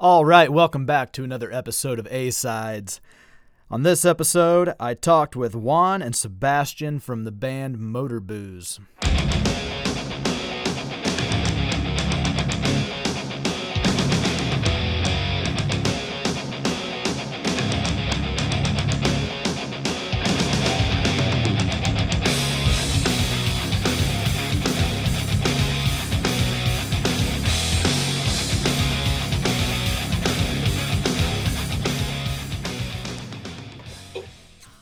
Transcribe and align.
All 0.00 0.24
right, 0.24 0.52
welcome 0.52 0.86
back 0.86 1.10
to 1.14 1.24
another 1.24 1.52
episode 1.52 1.98
of 1.98 2.06
A 2.12 2.30
Sides. 2.30 3.00
On 3.68 3.82
this 3.82 4.04
episode, 4.04 4.72
I 4.78 4.94
talked 4.94 5.34
with 5.34 5.56
Juan 5.56 6.02
and 6.02 6.14
Sebastian 6.14 7.00
from 7.00 7.24
the 7.24 7.32
band 7.32 7.80
Motor 7.80 8.20
Booze. 8.20 8.78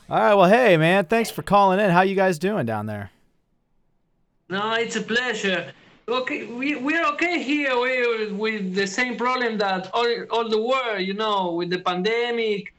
All 0.09 0.17
right, 0.17 0.35
well, 0.35 0.49
hey, 0.49 0.77
man, 0.77 1.03
thanks 1.03 1.29
for 1.29 1.41
calling 1.43 1.81
in. 1.81 1.89
How 1.89 1.99
you 2.01 2.15
guys 2.15 2.39
doing 2.39 2.65
down 2.65 2.85
there? 2.85 3.11
No, 4.47 4.75
it's 4.75 4.95
a 4.95 5.01
pleasure. 5.01 5.73
Okay, 6.07 6.45
we 6.45 6.77
we're 6.77 7.05
okay 7.07 7.43
here. 7.43 7.77
We 7.77 8.31
with 8.31 8.73
the 8.73 8.87
same 8.87 9.17
problem 9.17 9.57
that 9.57 9.89
all 9.93 10.07
all 10.31 10.47
the 10.47 10.61
world, 10.61 11.01
you 11.01 11.13
know, 11.13 11.51
with 11.51 11.69
the 11.69 11.79
pandemic, 11.79 12.73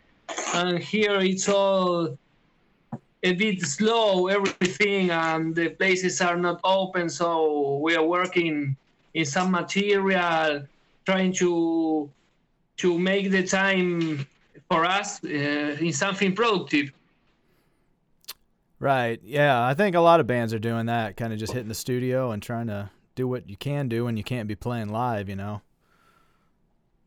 and 0.55 0.79
here 0.79 1.21
it's 1.21 1.51
all 1.51 2.17
a 3.23 3.33
bit 3.35 3.61
slow, 3.61 4.29
everything, 4.29 5.11
and 5.11 5.55
the 5.55 5.69
places 5.69 6.23
are 6.23 6.39
not 6.39 6.61
open. 6.65 7.11
So 7.11 7.77
we 7.83 7.95
are 7.95 8.07
working 8.07 8.75
in 9.13 9.27
some 9.27 9.51
material, 9.51 10.63
trying 11.05 11.35
to 11.35 12.09
to 12.79 12.99
make 12.99 13.31
the 13.31 13.43
time 13.43 14.27
for 14.71 14.87
us 14.87 15.23
uh, 15.23 15.29
in 15.29 15.93
something 15.93 16.35
productive. 16.35 16.91
Right. 18.81 19.21
Yeah, 19.25 19.65
I 19.65 19.75
think 19.75 19.97
a 19.97 20.01
lot 20.01 20.21
of 20.21 20.27
bands 20.27 20.55
are 20.55 20.59
doing 20.59 20.87
that, 20.87 21.17
kind 21.17 21.33
of 21.33 21.39
just 21.39 21.53
hitting 21.53 21.69
the 21.69 21.75
studio 21.75 22.31
and 22.31 22.43
trying 22.43 22.69
to 22.69 22.91
do 23.15 23.27
what 23.27 23.49
you 23.51 23.57
can 23.57 23.89
do 23.89 24.05
when 24.05 24.17
you 24.17 24.23
can't 24.23 24.47
be 24.47 24.55
playing 24.55 24.89
live, 24.89 25.29
you 25.29 25.37
know. 25.37 25.63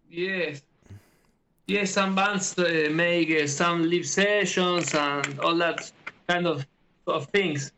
Yes. 0.10 0.64
Yes, 1.68 1.92
some 1.92 2.16
bands 2.16 2.58
uh, 2.60 2.90
make 2.92 3.32
uh, 3.32 3.48
some 3.48 3.90
live 3.90 4.06
sessions 4.06 4.94
and 4.94 5.40
all 5.40 5.56
that 5.56 5.90
kind 6.28 6.46
of 6.46 6.66
of 7.08 7.28
things. 7.28 7.72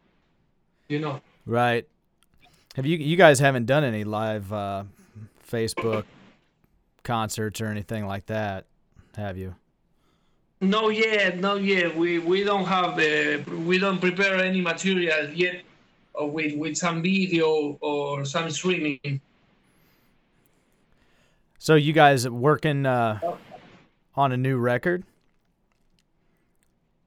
You 0.88 1.00
know. 1.00 1.22
Right. 1.46 1.88
Have 2.76 2.88
you 2.88 2.98
you 2.98 3.16
guys 3.16 3.40
haven't 3.40 3.68
done 3.68 3.84
any 3.84 4.04
live 4.04 4.52
uh, 4.52 4.86
Facebook 5.48 6.06
concerts 7.04 7.62
or 7.62 7.68
anything 7.68 8.08
like 8.08 8.26
that, 8.26 8.66
have 9.16 9.38
you? 9.38 9.54
No 10.64 10.88
yet, 10.88 11.40
no 11.40 11.56
yet. 11.56 11.94
We 11.96 12.20
we 12.20 12.46
don't 12.46 12.64
have 12.64 12.98
uh, 12.98 13.44
we 13.68 13.78
don't 13.78 14.00
prepare 14.00 14.38
any 14.40 14.62
material 14.62 15.30
yet 15.30 15.62
uh, 16.20 16.26
with 16.26 16.56
with 16.56 16.78
some 16.78 17.02
video 17.02 17.78
or 17.82 18.24
some 18.24 18.50
streaming. 18.50 19.20
So 21.60 21.76
you 21.76 21.92
guys 21.92 22.30
working 22.30 22.86
uh, 22.86 23.20
on 24.16 24.32
a 24.32 24.38
new 24.38 24.58
record? 24.58 25.04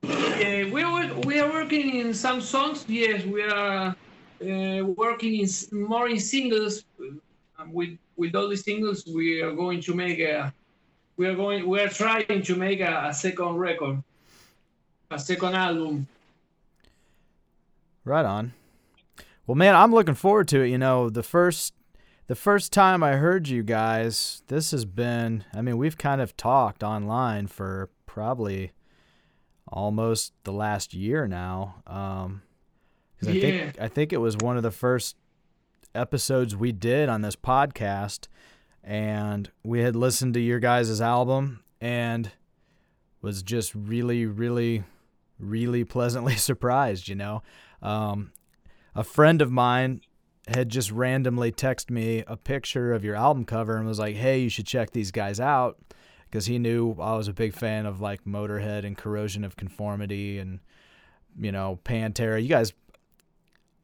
Uh, 0.05 0.69
we 0.71 0.83
are 0.83 1.15
we 1.25 1.41
are 1.41 1.51
working 1.51 1.97
in 2.01 2.13
some 2.13 2.43
songs. 2.43 2.85
Yes, 2.89 3.25
we 3.25 3.43
are 3.43 3.97
uh, 4.43 4.85
working 4.85 5.41
in 5.41 5.49
more 5.73 6.09
in 6.09 6.21
singles. 6.21 6.85
Um, 7.59 7.73
with 7.73 7.97
with 8.17 8.35
all 8.35 8.51
the 8.51 8.57
singles, 8.57 9.07
we 9.07 9.41
are 9.41 9.53
going 9.53 9.81
to 9.81 9.95
make 9.95 10.19
a. 10.19 10.53
We 11.17 11.27
are 11.27 11.35
going. 11.35 11.67
We 11.67 11.81
are 11.81 11.89
trying 11.89 12.43
to 12.43 12.57
make 12.57 12.81
a, 12.81 13.07
a 13.09 13.15
second 13.15 13.57
record, 13.57 14.03
a 15.11 15.19
second 15.19 15.55
album. 15.55 16.07
Right 18.05 18.25
on. 18.25 18.53
Well, 19.47 19.55
man, 19.55 19.75
I'm 19.75 19.93
looking 19.93 20.15
forward 20.15 20.49
to 20.49 20.61
it. 20.63 20.69
You 20.69 20.79
know, 20.79 21.09
the 21.09 21.23
first 21.23 21.73
the 22.27 22.35
first 22.35 22.73
time 22.73 23.03
I 23.03 23.13
heard 23.13 23.49
you 23.49 23.63
guys, 23.63 24.43
this 24.49 24.71
has 24.73 24.85
been 24.85 25.45
I 25.55 25.63
mean, 25.63 25.79
we've 25.79 25.97
kind 25.99 26.21
of 26.21 26.37
talked 26.37 26.83
online 26.83 27.47
for 27.47 27.89
probably 28.07 28.73
almost 29.69 30.33
the 30.45 30.53
last 30.53 30.95
year 30.95 31.27
now. 31.27 31.77
Um 31.87 32.43
'cause 33.19 33.29
I 33.29 33.33
Yeah. 33.33 33.41
think 33.41 33.81
I 33.81 33.89
think 33.89 34.13
it 34.13 34.19
was 34.19 34.37
one 34.37 34.57
of 34.57 34.63
the 34.63 34.71
first 34.71 35.17
episodes 35.95 36.55
we 36.55 36.73
did 36.73 37.09
on 37.09 37.23
this 37.23 37.37
podcast 37.37 38.29
and 38.87 39.51
we 39.65 39.81
had 39.81 39.97
listened 39.97 40.33
to 40.35 40.41
your 40.41 40.61
guys' 40.61 41.01
album 41.01 41.61
and 41.81 42.31
was 43.21 43.43
just 43.43 43.75
really 43.75 44.25
really 44.25 44.85
really 45.39 45.85
pleasantly 45.85 46.37
surprised, 46.37 47.09
you 47.09 47.15
know. 47.15 47.43
Um, 47.83 48.33
a 48.95 49.05
friend 49.05 49.43
of 49.43 49.51
mine 49.51 50.01
had 50.49 50.69
just 50.69 50.91
randomly 50.91 51.51
texted 51.51 51.91
me 51.91 52.23
a 52.27 52.37
picture 52.37 52.93
of 52.93 53.05
your 53.05 53.17
album 53.17 53.45
cover 53.45 53.77
and 53.77 53.87
was 53.87 53.99
like, 53.99 54.17
"Hey, 54.17 54.41
you 54.41 54.49
should 54.49 54.67
check 54.67 54.93
these 54.93 55.11
guys 55.11 55.41
out," 55.41 55.77
because 56.31 56.47
he 56.47 56.59
knew 56.59 56.97
I 57.01 57.17
was 57.17 57.29
a 57.29 57.33
big 57.33 57.53
fan 57.53 57.85
of 57.87 58.01
like 58.01 58.25
Motorhead 58.25 58.85
and 58.85 58.97
Corrosion 58.97 59.45
of 59.45 59.57
Conformity 59.57 60.39
and 60.39 60.61
you 61.39 61.53
know 61.53 61.81
Pantera. 61.85 62.41
You 62.41 62.49
guys 62.49 62.73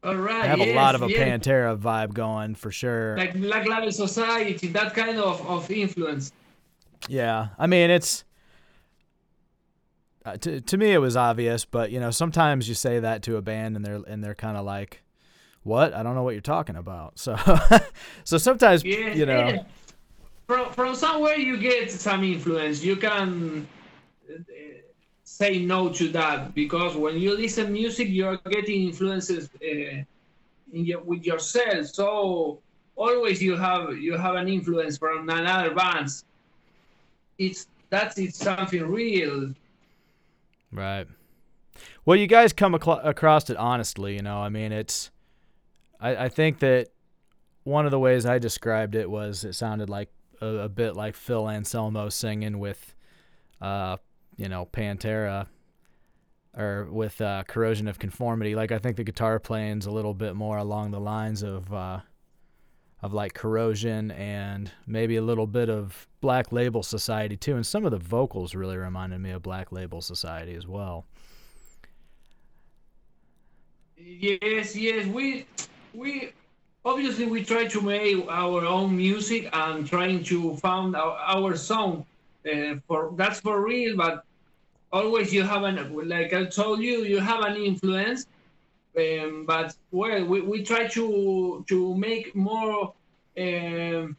All 0.05 0.17
right. 0.17 0.43
I 0.43 0.47
have 0.47 0.61
a 0.61 0.75
lot 0.75 0.95
of 0.95 1.03
a 1.03 1.09
yes. 1.09 1.21
Pantera 1.21 1.79
vibe 1.79 2.13
going 2.13 2.57
for 2.57 2.73
sure. 2.73 3.17
like 3.17 3.41
Black 3.41 3.69
Label 3.69 3.93
Society, 3.93 4.67
that 4.69 4.95
kind 4.95 5.19
of, 5.19 5.47
of 5.47 5.71
influence. 5.71 6.33
Yeah, 7.09 7.49
I 7.59 7.67
mean 7.67 7.91
it's 7.91 8.25
uh, 10.25 10.37
to 10.39 10.61
to 10.61 10.77
me 10.77 10.93
it 10.93 10.99
was 10.99 11.17
obvious, 11.17 11.65
but 11.65 11.91
you 11.91 12.01
know 12.01 12.11
sometimes 12.11 12.69
you 12.69 12.75
say 12.75 13.01
that 13.01 13.23
to 13.23 13.37
a 13.37 13.43
band 13.43 13.77
and 13.77 13.85
they're 13.85 14.03
and 14.07 14.23
they're 14.23 14.35
kind 14.35 14.57
of 14.57 14.65
like, 14.65 15.03
"What? 15.63 15.95
I 15.95 16.03
don't 16.03 16.15
know 16.15 16.23
what 16.23 16.35
you're 16.35 16.41
talking 16.41 16.77
about." 16.77 17.19
So 17.19 17.37
so 18.25 18.39
sometimes 18.39 18.85
Yeah, 18.85 19.15
you 19.15 19.27
know 19.27 19.49
yeah. 19.49 19.63
From 20.47 20.73
from 20.73 20.95
somewhere 20.95 21.37
you 21.37 21.57
get 21.57 21.91
some 21.91 22.25
influence. 22.25 22.85
You 22.85 22.97
can 22.97 23.67
uh, 24.29 24.43
say 25.33 25.59
no 25.59 25.89
to 25.89 26.09
that 26.09 26.55
because 26.55 26.95
when 26.95 27.17
you 27.19 27.35
listen 27.35 27.73
music, 27.73 28.09
you're 28.11 28.37
getting 28.51 28.89
influences 28.89 29.49
uh, 29.63 30.05
in 30.73 30.85
your, 30.85 31.01
with 31.01 31.25
yourself. 31.25 31.87
So 31.87 32.61
always 32.97 33.43
you 33.43 33.57
have 33.57 33.97
you 33.97 34.17
have 34.17 34.35
an 34.35 34.49
influence 34.49 34.99
from 34.99 35.29
another 35.29 35.75
bands. 35.75 36.25
It's 37.39 37.67
that's 37.89 38.19
it's 38.19 38.39
something 38.39 38.85
real. 38.85 39.55
Right. 40.71 41.07
Well, 42.05 42.17
you 42.17 42.27
guys 42.27 42.53
come 42.53 42.75
across 42.75 43.49
it 43.49 43.57
honestly. 43.57 44.17
You 44.17 44.23
know, 44.23 44.39
I 44.39 44.51
mean, 44.51 44.71
it's. 44.73 45.11
I, 45.99 46.25
I 46.25 46.29
think 46.29 46.59
that 46.59 46.89
one 47.65 47.85
of 47.85 47.91
the 47.91 47.99
ways 47.99 48.27
I 48.27 48.39
described 48.39 48.95
it 48.95 49.11
was 49.11 49.45
it 49.45 49.55
sounded 49.55 49.89
like 49.89 50.11
a, 50.41 50.47
a 50.47 50.69
bit 50.69 50.97
like 50.97 51.15
Phil 51.15 51.49
Anselmo 51.49 52.09
singing 52.09 52.59
with, 52.59 52.95
uh, 53.61 53.97
you 54.37 54.49
know, 54.49 54.67
Pantera, 54.73 55.47
or 56.57 56.87
with 56.91 57.21
uh, 57.21 57.45
Corrosion 57.47 57.89
of 57.89 57.99
Conformity. 57.99 58.55
Like 58.55 58.73
I 58.73 58.79
think 58.79 58.97
the 58.97 59.05
guitar 59.05 59.39
playing's 59.39 59.87
a 59.87 59.91
little 59.91 60.15
bit 60.15 60.35
more 60.35 60.59
along 60.59 60.91
the 60.91 61.01
lines 61.01 61.43
of, 61.43 61.73
uh, 61.73 62.01
of 63.03 63.13
like 63.13 63.35
Corrosion 63.35 64.11
and 64.13 64.71
maybe 64.87 65.17
a 65.17 65.23
little 65.23 65.47
bit 65.47 65.69
of 65.71 66.07
Black 66.21 66.53
Label 66.53 66.83
Society 66.83 67.37
too. 67.37 67.57
And 67.57 67.67
some 67.67 67.85
of 67.85 67.91
the 67.91 67.99
vocals 67.99 68.55
really 68.55 68.77
reminded 68.77 69.21
me 69.21 69.31
of 69.31 69.43
Black 69.43 69.73
Label 69.73 70.01
Society 70.01 70.55
as 70.55 70.67
well. 70.67 71.07
Yes, 73.97 74.77
yes. 74.77 75.07
We 75.07 75.47
we 75.95 76.33
obviously 76.85 77.27
we 77.27 77.45
try 77.45 77.67
to 77.67 77.81
make 77.81 78.27
our 78.29 78.65
own 78.65 78.97
music 78.97 79.49
and 79.53 79.87
trying 79.87 80.25
to 80.25 80.57
found 80.57 80.97
our, 80.97 81.17
our 81.17 81.57
sound. 81.57 82.05
Uh, 82.45 82.75
for 82.89 83.13
that's 83.17 83.39
for 83.41 83.63
real, 83.65 83.97
but 83.97 84.25
always 84.93 85.33
you 85.33 85.43
have 85.43 85.63
an 85.65 85.77
like 86.09 86.33
I 86.33 86.45
told 86.45 86.81
you, 86.81 87.05
you 87.05 87.19
have 87.19 87.41
an 87.43 87.57
influence. 87.57 88.27
Um, 88.97 89.45
but 89.47 89.75
well, 89.91 90.25
we, 90.25 90.43
we 90.43 90.63
try 90.63 90.87
to 90.89 91.65
to 91.67 91.95
make 91.97 92.37
more 92.37 92.93
um, 93.39 94.17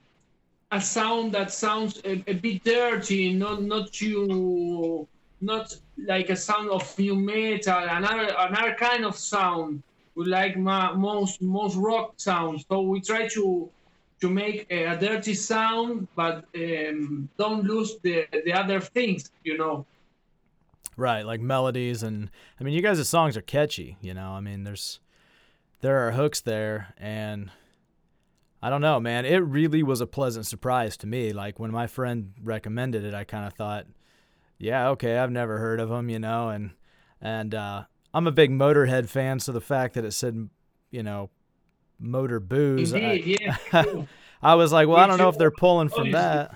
a 0.72 0.82
sound 0.82 1.32
that 1.34 1.52
sounds 1.52 2.02
a, 2.04 2.24
a 2.28 2.34
bit 2.34 2.64
dirty, 2.64 3.34
not 3.34 3.62
not 3.62 3.94
too 3.94 5.08
not 5.42 5.76
like 5.98 6.30
a 6.30 6.36
sound 6.36 6.70
of 6.72 6.98
nu 6.98 7.16
metal, 7.16 7.78
another 7.78 8.34
another 8.40 8.76
kind 8.80 9.06
of 9.06 9.16
sound. 9.16 9.84
We 10.16 10.26
like 10.26 10.58
ma- 10.58 10.94
most 10.96 11.42
most 11.42 11.76
rock 11.76 12.14
sounds, 12.18 12.66
so 12.68 12.82
we 12.82 13.02
try 13.02 13.28
to 13.30 13.70
to 14.22 14.30
make 14.30 14.66
a, 14.72 14.86
a 14.86 14.98
dirty 14.98 15.34
sound, 15.36 16.08
but 16.16 16.46
um, 16.56 17.30
don't 17.38 17.64
lose 17.64 17.98
the 18.02 18.26
the 18.46 18.54
other 18.54 18.80
things, 18.80 19.32
you 19.44 19.58
know. 19.58 19.86
Right, 20.96 21.26
like 21.26 21.42
melodies 21.42 22.04
and 22.04 22.30
I 22.60 22.64
mean 22.64 22.74
you 22.74 22.82
guys' 22.82 23.08
songs 23.08 23.36
are 23.38 23.42
catchy, 23.42 23.98
you 24.02 24.14
know. 24.14 24.32
I 24.32 24.40
mean 24.40 24.64
there's 24.64 25.00
there 25.82 26.08
are 26.08 26.12
hooks 26.12 26.42
there 26.42 26.94
and 26.98 27.52
I 28.62 28.70
don't 28.70 28.82
know, 28.82 29.00
man. 29.02 29.26
It 29.26 29.40
really 29.40 29.84
was 29.84 30.00
a 30.00 30.08
pleasant 30.08 30.46
surprise 30.46 30.96
to 30.98 31.08
me. 31.08 31.34
Like 31.34 31.60
when 31.60 31.72
my 31.72 31.86
friend 31.86 32.32
recommended 32.42 33.04
it, 33.04 33.14
I 33.14 33.26
kind 33.26 33.46
of 33.46 33.54
thought, 33.54 33.88
yeah, 34.58 34.88
okay, 34.92 35.18
I've 35.18 35.32
never 35.32 35.58
heard 35.58 35.82
of 35.82 35.90
them, 35.90 36.10
you 36.10 36.20
know, 36.20 36.48
and 36.48 36.72
and 37.22 37.54
uh, 37.54 37.84
I'm 38.14 38.26
a 38.26 38.32
big 38.32 38.52
Motorhead 38.52 39.10
fan, 39.10 39.40
so 39.40 39.52
the 39.52 39.60
fact 39.60 39.96
that 39.96 40.06
it 40.06 40.14
said, 40.14 40.50
you 40.92 41.04
know, 41.04 41.30
Motor 42.00 42.40
Booze, 42.40 42.94
Indeed, 42.94 43.42
I, 43.42 43.82
yeah. 43.84 44.06
I 44.42 44.56
was 44.56 44.72
like, 44.72 44.88
well, 44.88 44.98
I 44.98 45.08
don't 45.08 45.18
know 45.18 45.30
if 45.30 45.38
they're 45.38 45.52
pulling 45.52 45.90
from 45.90 46.12
that. 46.12 46.56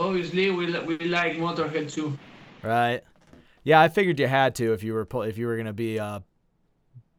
Obviously, 0.00 0.50
we 0.50 0.66
we 0.80 0.98
like 1.00 1.34
Motorhead 1.34 1.92
too. 1.92 2.18
Right. 2.62 3.02
Yeah, 3.64 3.82
I 3.82 3.88
figured 3.88 4.18
you 4.18 4.26
had 4.26 4.54
to 4.54 4.72
if 4.72 4.82
you 4.82 4.94
were 4.94 5.06
if 5.26 5.36
you 5.36 5.46
were 5.46 5.58
gonna 5.58 5.74
be 5.74 5.98
uh, 5.98 6.20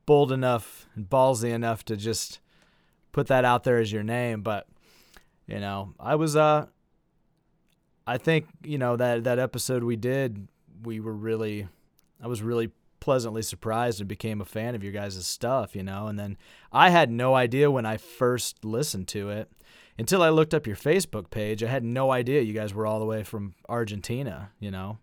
bold 0.08 0.32
enough 0.32 0.88
and 0.96 1.08
ballsy 1.08 1.52
enough 1.52 1.86
to 1.86 1.96
just 1.96 2.40
put 3.12 3.28
that 3.28 3.46
out 3.46 3.64
there 3.64 3.78
as 3.78 3.92
your 3.92 4.02
name. 4.02 4.42
But 4.42 4.68
you 5.46 5.60
know, 5.60 5.94
I 6.00 6.16
was 6.16 6.36
uh, 6.36 6.66
I 8.08 8.18
think 8.18 8.48
you 8.64 8.80
know 8.80 8.96
that 8.96 9.26
that 9.26 9.38
episode 9.38 9.84
we 9.84 9.96
did, 9.96 10.48
we 10.84 11.00
were 11.00 11.14
really, 11.14 11.68
I 12.20 12.26
was 12.26 12.42
really 12.42 12.72
pleasantly 13.00 13.44
surprised 13.44 14.00
and 14.00 14.10
became 14.10 14.42
a 14.42 14.46
fan 14.46 14.74
of 14.74 14.84
your 14.84 14.94
guys' 14.94 15.24
stuff, 15.28 15.76
you 15.76 15.84
know. 15.84 16.08
And 16.08 16.18
then 16.18 16.36
I 16.72 16.90
had 16.90 17.12
no 17.12 17.36
idea 17.36 17.70
when 17.70 17.86
I 17.86 17.98
first 17.98 18.66
listened 18.66 19.08
to 19.10 19.30
it 19.30 19.52
until 20.02 20.24
I 20.24 20.30
looked 20.30 20.56
up 20.56 20.66
your 20.66 20.76
Facebook 20.76 21.30
page. 21.30 21.64
I 21.64 21.68
had 21.68 21.84
no 21.84 22.10
idea 22.10 22.42
you 22.42 22.54
guys 22.54 22.74
were 22.74 22.88
all 22.88 22.98
the 22.98 23.06
way 23.06 23.22
from 23.22 23.54
Argentina, 23.70 24.50
you 24.60 24.72
know. 24.72 24.98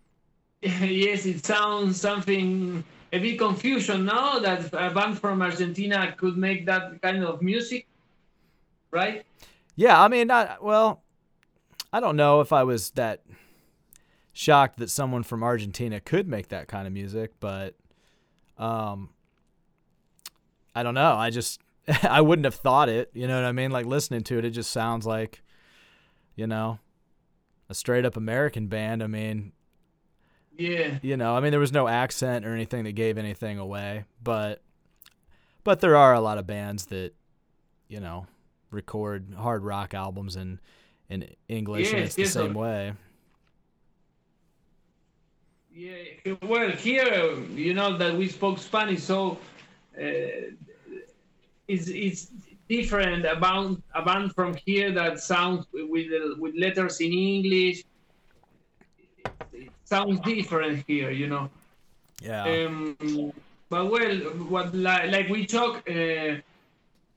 yes, 0.62 1.26
it 1.26 1.44
sounds 1.44 2.00
something 2.00 2.84
a 3.12 3.18
bit 3.18 3.36
confusion 3.36 4.04
now 4.04 4.38
that 4.38 4.72
a 4.72 4.90
band 4.90 5.18
from 5.18 5.42
Argentina 5.42 6.14
could 6.16 6.38
make 6.38 6.66
that 6.66 7.02
kind 7.02 7.24
of 7.24 7.42
music, 7.42 7.88
right? 8.92 9.26
Yeah, 9.74 10.00
I 10.00 10.06
mean, 10.06 10.28
not 10.28 10.62
well. 10.62 11.02
I 11.92 11.98
don't 11.98 12.14
know 12.14 12.40
if 12.40 12.52
I 12.52 12.62
was 12.62 12.90
that 12.90 13.22
shocked 14.32 14.78
that 14.78 14.88
someone 14.88 15.24
from 15.24 15.42
Argentina 15.42 15.98
could 15.98 16.28
make 16.28 16.50
that 16.50 16.68
kind 16.68 16.86
of 16.86 16.92
music, 16.92 17.32
but 17.40 17.74
um, 18.56 19.08
I 20.76 20.84
don't 20.84 20.94
know. 20.94 21.14
I 21.16 21.30
just 21.30 21.60
I 22.02 22.20
wouldn't 22.20 22.44
have 22.44 22.54
thought 22.54 22.88
it. 22.88 23.10
You 23.14 23.26
know 23.26 23.40
what 23.40 23.46
I 23.46 23.52
mean? 23.52 23.70
Like 23.70 23.86
listening 23.86 24.22
to 24.24 24.38
it, 24.38 24.44
it 24.44 24.50
just 24.50 24.70
sounds 24.70 25.06
like, 25.06 25.42
you 26.36 26.46
know, 26.46 26.78
a 27.68 27.74
straight 27.74 28.04
up 28.04 28.16
American 28.16 28.66
band. 28.66 29.02
I 29.02 29.06
mean, 29.06 29.52
yeah. 30.58 30.98
You 31.02 31.16
know, 31.16 31.36
I 31.36 31.40
mean, 31.40 31.52
there 31.52 31.60
was 31.60 31.72
no 31.72 31.86
accent 31.86 32.44
or 32.44 32.52
anything 32.52 32.82
that 32.84 32.92
gave 32.92 33.16
anything 33.16 33.58
away, 33.58 34.04
but 34.22 34.60
but 35.62 35.80
there 35.80 35.96
are 35.96 36.14
a 36.14 36.20
lot 36.20 36.36
of 36.36 36.46
bands 36.48 36.86
that, 36.86 37.12
you 37.86 38.00
know, 38.00 38.26
record 38.72 39.34
hard 39.38 39.62
rock 39.62 39.94
albums 39.94 40.34
in 40.34 40.58
in 41.08 41.28
English, 41.48 41.84
yes, 41.84 41.92
and 41.92 42.02
it's 42.02 42.14
the 42.16 42.24
same 42.26 42.54
way. 42.54 42.92
Yeah, 45.72 46.34
well, 46.42 46.70
here 46.72 47.34
you 47.54 47.72
know 47.72 47.96
that 47.96 48.16
we 48.16 48.26
spoke 48.26 48.58
Spanish, 48.58 49.04
so 49.04 49.38
uh, 49.96 50.06
it's 51.68 51.88
it's 51.88 52.30
different 52.68 53.24
about 53.24 53.80
a 53.94 54.02
band 54.02 54.34
from 54.34 54.54
here 54.66 54.92
that 54.92 55.20
sounds 55.20 55.66
with 55.72 56.08
with 56.38 56.54
letters 56.56 57.00
in 57.00 57.12
English 57.12 57.84
sounds 59.88 60.20
different 60.20 60.84
here, 60.86 61.10
you 61.10 61.26
know. 61.26 61.50
Yeah. 62.20 62.44
Um, 62.44 63.32
but 63.70 63.90
well, 63.90 64.16
what 64.54 64.74
like, 64.74 65.10
like 65.10 65.28
we 65.28 65.46
talk, 65.46 65.88
uh, 65.88 66.36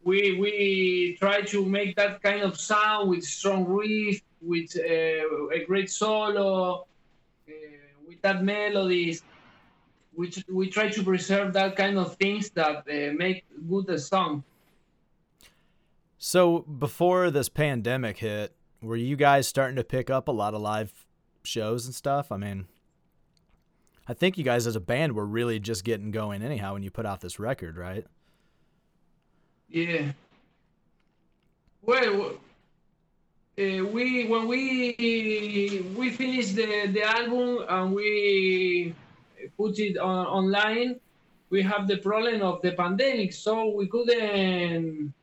we 0.04 0.20
we 0.40 1.18
try 1.20 1.42
to 1.42 1.66
make 1.66 1.96
that 1.96 2.22
kind 2.22 2.42
of 2.42 2.60
sound 2.60 3.10
with 3.10 3.24
strong 3.24 3.66
riff, 3.66 4.22
with 4.42 4.72
uh, 4.78 5.58
a 5.58 5.66
great 5.66 5.90
solo, 5.90 6.86
uh, 7.48 7.52
with 8.08 8.22
that 8.22 8.44
melodies. 8.44 9.24
Which 10.14 10.44
we 10.50 10.70
try 10.70 10.90
to 10.90 11.04
preserve 11.04 11.54
that 11.54 11.76
kind 11.76 11.98
of 11.98 12.16
things 12.16 12.50
that 12.52 12.78
uh, 12.88 13.14
make 13.14 13.46
good 13.70 13.90
a 13.90 13.98
song. 13.98 14.44
So 16.18 16.60
before 16.60 17.32
this 17.32 17.50
pandemic 17.50 18.18
hit, 18.18 18.54
were 18.82 18.98
you 18.98 19.16
guys 19.16 19.48
starting 19.48 19.78
to 19.78 19.84
pick 19.84 20.10
up 20.10 20.28
a 20.28 20.32
lot 20.32 20.54
of 20.54 20.62
live 20.62 20.94
shows 21.44 21.86
and 21.86 21.96
stuff. 21.96 22.32
I 22.32 22.38
mean, 22.38 22.68
I 24.08 24.14
think 24.14 24.38
you 24.38 24.44
guys 24.44 24.68
as 24.68 24.76
a 24.76 24.80
band 24.80 25.14
were 25.14 25.26
really 25.26 25.60
just 25.60 25.84
getting 25.84 26.12
going 26.12 26.42
anyhow 26.42 26.74
when 26.74 26.84
you 26.84 26.92
put 26.92 27.06
out 27.06 27.22
this 27.22 27.40
record, 27.40 27.78
right? 27.78 28.06
Yeah. 29.70 30.12
Well, 31.82 32.34
uh, 33.58 33.86
we 33.86 34.26
when 34.28 34.48
we 34.48 35.86
we 35.96 36.10
finished 36.12 36.56
the 36.56 36.88
the 36.88 37.04
album 37.04 37.66
and 37.68 37.96
we 37.96 38.94
put 39.58 39.80
it 39.80 39.98
on, 39.98 40.26
online, 40.28 41.00
we 41.50 41.62
have 41.62 41.88
the 41.88 41.98
problem 41.98 42.42
of 42.42 42.62
the 42.62 42.72
pandemic, 42.72 43.34
so 43.34 43.70
we 43.70 43.88
couldn't 43.88 45.14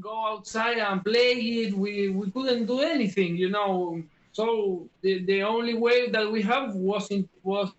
go 0.00 0.26
outside 0.26 0.78
and 0.78 1.04
play 1.04 1.32
it. 1.32 1.74
We 1.74 2.08
we 2.08 2.30
couldn't 2.30 2.66
do 2.66 2.80
anything, 2.80 3.36
you 3.36 3.50
know 3.50 4.02
so 4.38 4.88
the, 5.02 5.24
the 5.24 5.42
only 5.42 5.74
way 5.74 6.10
that 6.10 6.30
we 6.30 6.42
have 6.42 6.72
was 6.76 7.10
in 7.10 7.28
was 7.42 7.72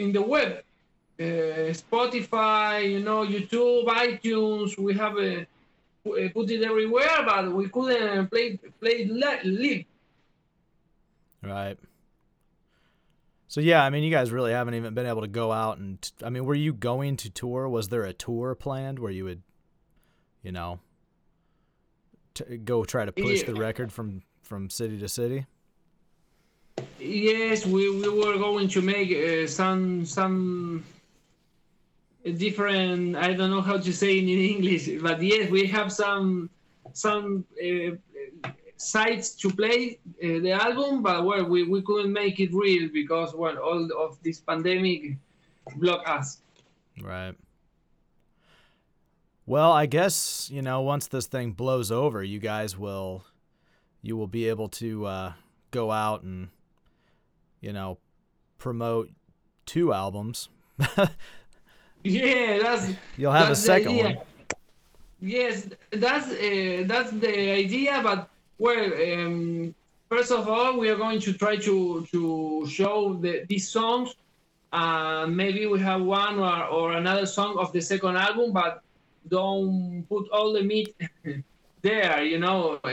in 0.00 0.10
the 0.10 0.20
web, 0.20 0.64
uh, 1.20 1.70
Spotify, 1.82 2.90
you 2.90 2.98
know, 2.98 3.24
YouTube, 3.24 3.86
iTunes. 3.86 4.76
We 4.76 4.94
have 4.94 5.16
a, 5.16 5.42
uh, 5.42 6.28
put 6.34 6.50
it 6.50 6.64
everywhere, 6.64 7.22
but 7.24 7.52
we 7.52 7.68
couldn't 7.68 8.32
play 8.32 8.58
play 8.80 9.06
live. 9.06 9.84
Right. 11.40 11.78
So 13.48 13.60
yeah, 13.60 13.84
I 13.84 13.90
mean, 13.90 14.02
you 14.02 14.10
guys 14.10 14.32
really 14.32 14.52
haven't 14.52 14.74
even 14.74 14.94
been 14.94 15.06
able 15.06 15.22
to 15.22 15.28
go 15.28 15.52
out 15.52 15.78
and. 15.78 16.02
T- 16.02 16.12
I 16.24 16.30
mean, 16.30 16.44
were 16.44 16.54
you 16.54 16.72
going 16.72 17.16
to 17.18 17.30
tour? 17.30 17.68
Was 17.68 17.88
there 17.88 18.04
a 18.04 18.12
tour 18.12 18.54
planned 18.54 18.98
where 18.98 19.12
you 19.12 19.24
would, 19.24 19.42
you 20.42 20.52
know, 20.52 20.80
t- 22.34 22.56
go 22.56 22.84
try 22.84 23.04
to 23.04 23.12
push 23.12 23.40
yeah. 23.40 23.46
the 23.46 23.54
record 23.54 23.92
from 23.92 24.22
from 24.42 24.68
city 24.68 24.98
to 24.98 25.08
city? 25.08 25.46
Yes, 26.98 27.64
we, 27.64 27.88
we 27.90 28.08
were 28.08 28.36
going 28.36 28.68
to 28.68 28.82
make 28.82 29.10
uh, 29.12 29.46
some 29.46 30.04
some 30.04 30.84
different. 32.36 33.16
I 33.16 33.32
don't 33.32 33.50
know 33.50 33.62
how 33.62 33.78
to 33.78 33.92
say 33.92 34.18
it 34.18 34.24
in 34.24 34.28
English, 34.28 34.88
but 35.00 35.22
yes, 35.22 35.50
we 35.50 35.66
have 35.66 35.92
some 35.92 36.50
some 36.92 37.44
uh, 37.62 37.96
sites 38.76 39.30
to 39.30 39.50
play 39.50 39.98
uh, 40.22 40.40
the 40.40 40.52
album, 40.52 41.02
but 41.02 41.24
well, 41.24 41.44
we, 41.44 41.62
we 41.64 41.82
couldn't 41.82 42.12
make 42.12 42.40
it 42.40 42.52
real 42.52 42.88
because 42.92 43.34
well, 43.34 43.56
all 43.58 43.88
of 43.98 44.18
this 44.22 44.40
pandemic 44.40 45.16
blocked 45.76 46.08
us. 46.08 46.38
Right. 47.02 47.34
Well, 49.46 49.72
I 49.72 49.86
guess 49.86 50.50
you 50.52 50.62
know 50.62 50.80
once 50.80 51.06
this 51.06 51.26
thing 51.26 51.52
blows 51.52 51.92
over, 51.92 52.22
you 52.22 52.38
guys 52.38 52.76
will 52.76 53.24
you 54.02 54.16
will 54.16 54.26
be 54.26 54.48
able 54.48 54.68
to 54.68 55.06
uh, 55.06 55.32
go 55.70 55.90
out 55.90 56.22
and 56.22 56.48
you 57.60 57.72
know 57.72 57.98
promote 58.58 59.10
two 59.64 59.92
albums. 59.92 60.48
yeah, 62.02 62.58
that's 62.58 62.92
you'll 63.16 63.32
have 63.32 63.48
that's 63.48 63.60
a 63.60 63.62
second 63.62 63.96
one. 63.96 64.18
Yes, 65.20 65.68
that's 65.90 66.28
uh, 66.28 66.84
that's 66.86 67.10
the 67.12 67.52
idea. 67.52 68.00
But 68.02 68.28
well, 68.58 68.92
um, 68.94 69.74
first 70.08 70.32
of 70.32 70.48
all, 70.48 70.78
we 70.78 70.88
are 70.88 70.96
going 70.96 71.20
to 71.20 71.32
try 71.32 71.56
to 71.56 72.06
to 72.10 72.66
show 72.68 73.14
the, 73.14 73.44
these 73.48 73.68
songs. 73.68 74.14
Uh, 74.72 75.26
maybe 75.28 75.66
we 75.66 75.78
have 75.80 76.02
one 76.02 76.38
or, 76.38 76.64
or 76.66 76.92
another 76.92 77.26
song 77.26 77.56
of 77.58 77.72
the 77.72 77.80
second 77.80 78.16
album, 78.16 78.52
but 78.52 78.82
don't 79.28 80.04
put 80.08 80.28
all 80.30 80.52
the 80.52 80.62
meat 80.62 80.94
there. 81.82 82.22
You 82.22 82.38
know, 82.38 82.80
uh, 82.84 82.90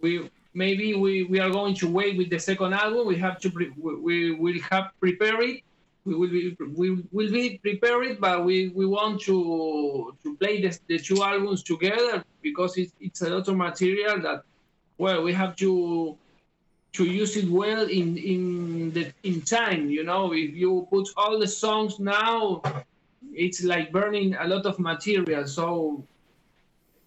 we 0.00 0.30
maybe 0.54 0.94
we, 0.94 1.24
we 1.24 1.40
are 1.40 1.50
going 1.50 1.74
to 1.74 1.88
wait 1.88 2.16
with 2.16 2.30
the 2.30 2.38
second 2.38 2.74
album. 2.74 3.06
We 3.06 3.16
have 3.16 3.38
to 3.40 3.50
pre- 3.50 3.72
we, 3.76 4.32
will 4.32 4.60
have 4.70 4.90
prepared 5.00 5.42
it. 5.42 5.60
We 6.04 6.14
will 6.14 6.28
be 6.28 6.56
we 6.76 7.02
will 7.12 7.32
be 7.32 7.58
prepared, 7.58 8.20
but 8.20 8.44
we, 8.44 8.68
we 8.68 8.84
want 8.86 9.22
to 9.22 10.14
to 10.22 10.36
play 10.36 10.60
the, 10.60 10.78
the 10.86 10.98
two 10.98 11.22
albums 11.22 11.62
together 11.62 12.22
because 12.42 12.76
it's 12.76 12.92
it's 13.00 13.22
a 13.22 13.30
lot 13.30 13.48
of 13.48 13.56
material 13.56 14.20
that 14.20 14.42
well 14.98 15.22
we 15.22 15.32
have 15.32 15.56
to 15.56 16.16
to 16.94 17.04
use 17.04 17.36
it 17.36 17.48
well 17.48 17.86
in 17.88 18.16
in 18.16 18.92
the 18.92 19.12
in 19.24 19.42
time. 19.42 19.90
You 19.90 20.04
know, 20.04 20.32
if 20.32 20.54
you 20.54 20.86
put 20.90 21.08
all 21.16 21.38
the 21.38 21.48
songs 21.48 21.98
now, 21.98 22.62
it's 23.32 23.62
like 23.64 23.92
burning 23.92 24.34
a 24.36 24.46
lot 24.46 24.64
of 24.64 24.78
material. 24.78 25.46
So 25.46 26.04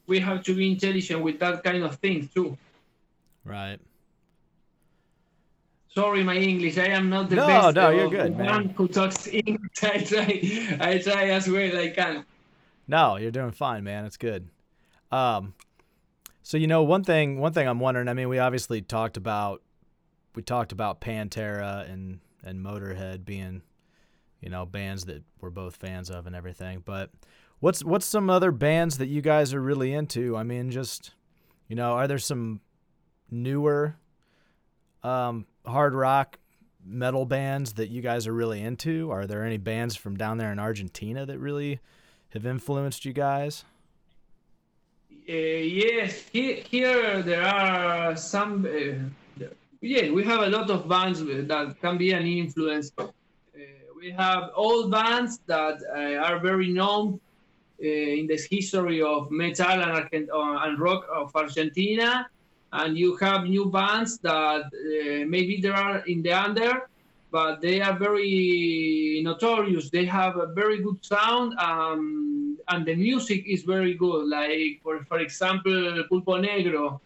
we 0.07 0.19
have 0.19 0.43
to 0.43 0.53
be 0.53 0.71
intelligent 0.71 1.21
with 1.23 1.39
that 1.39 1.63
kind 1.63 1.83
of 1.83 1.95
thing 1.95 2.29
too. 2.33 2.57
Right. 3.45 3.79
Sorry, 5.95 6.23
my 6.23 6.35
English. 6.35 6.77
I 6.77 6.89
am 6.89 7.09
not 7.09 7.29
the 7.29 7.37
no, 7.37 7.47
best. 7.47 7.75
No, 7.75 7.89
no, 7.89 7.97
you're 7.97 8.09
good, 8.09 8.37
man. 8.37 8.69
who 8.77 8.87
talks 8.87 9.27
English. 9.31 9.83
I 9.83 9.97
try. 10.03 10.77
I 10.79 10.97
try 10.99 11.29
as 11.29 11.47
well 11.47 11.63
as 11.63 11.73
I 11.73 11.89
can. 11.89 12.25
No, 12.87 13.15
you're 13.15 13.31
doing 13.31 13.51
fine, 13.51 13.83
man. 13.83 14.05
It's 14.05 14.17
good. 14.17 14.47
Um, 15.11 15.53
so 16.47 16.55
you 16.55 16.65
know 16.65 16.81
one 16.81 17.03
thing. 17.03 17.39
One 17.39 17.51
thing 17.51 17.67
I'm 17.67 17.81
wondering. 17.81 18.07
I 18.07 18.13
mean, 18.13 18.29
we 18.29 18.39
obviously 18.39 18.81
talked 18.81 19.17
about 19.17 19.61
we 20.33 20.41
talked 20.41 20.71
about 20.71 21.01
Pantera 21.01 21.91
and 21.91 22.21
and 22.41 22.65
Motorhead 22.65 23.25
being, 23.25 23.63
you 24.39 24.49
know, 24.49 24.65
bands 24.65 25.03
that 25.07 25.23
we're 25.41 25.49
both 25.49 25.75
fans 25.75 26.09
of 26.09 26.25
and 26.25 26.33
everything. 26.33 26.83
But 26.85 27.11
what's 27.59 27.83
what's 27.83 28.05
some 28.05 28.29
other 28.29 28.51
bands 28.51 28.97
that 28.99 29.07
you 29.07 29.21
guys 29.21 29.53
are 29.53 29.61
really 29.61 29.93
into? 29.93 30.37
I 30.37 30.43
mean, 30.43 30.71
just 30.71 31.11
you 31.67 31.75
know, 31.75 31.91
are 31.95 32.07
there 32.07 32.17
some 32.17 32.61
newer 33.29 33.97
um, 35.03 35.47
hard 35.65 35.93
rock 35.93 36.39
metal 36.81 37.25
bands 37.25 37.73
that 37.73 37.89
you 37.89 38.01
guys 38.01 38.25
are 38.25 38.33
really 38.33 38.61
into? 38.61 39.11
Are 39.11 39.27
there 39.27 39.43
any 39.43 39.57
bands 39.57 39.97
from 39.97 40.15
down 40.15 40.37
there 40.37 40.53
in 40.53 40.59
Argentina 40.59 41.25
that 41.25 41.39
really 41.39 41.81
have 42.29 42.45
influenced 42.45 43.03
you 43.03 43.11
guys? 43.11 43.65
Uh, 45.29 45.33
yes, 45.33 46.23
here, 46.31 46.55
here 46.69 47.21
there 47.21 47.43
are 47.43 48.15
some. 48.15 48.65
Uh, 48.65 49.45
yeah, 49.81 50.09
we 50.11 50.23
have 50.23 50.41
a 50.41 50.49
lot 50.49 50.69
of 50.69 50.87
bands 50.87 51.19
that 51.23 51.75
can 51.81 51.97
be 51.97 52.11
an 52.11 52.25
influence. 52.25 52.91
Uh, 52.97 53.05
we 53.95 54.09
have 54.11 54.51
old 54.55 54.91
bands 54.91 55.39
that 55.45 55.77
are 55.93 56.39
very 56.39 56.69
known 56.69 57.19
in 57.79 58.25
the 58.25 58.39
history 58.49 59.01
of 59.01 59.29
metal 59.29 59.67
and, 59.67 60.29
and 60.31 60.79
rock 60.79 61.05
of 61.13 61.35
Argentina 61.35 62.27
and 62.73 62.97
you 62.97 63.15
have 63.17 63.43
new 63.45 63.65
bands 63.65 64.17
that 64.19 64.65
uh, 64.65 65.25
maybe 65.27 65.59
they 65.61 65.69
are 65.69 65.99
in 66.07 66.21
the 66.21 66.33
under, 66.33 66.89
but 67.31 67.61
they 67.61 67.81
are 67.81 67.97
very 67.97 69.21
notorious. 69.23 69.89
They 69.89 70.05
have 70.05 70.37
a 70.37 70.47
very 70.47 70.81
good 70.81 71.03
sound, 71.03 71.57
um, 71.59 72.36
and 72.69 72.85
the 72.85 72.95
music 72.95 73.43
is 73.47 73.63
very 73.63 73.93
good. 73.93 74.27
Like 74.27 74.79
for 74.83 75.03
for 75.05 75.19
example, 75.19 76.03
Pulpo 76.09 76.39
Negro. 76.39 76.99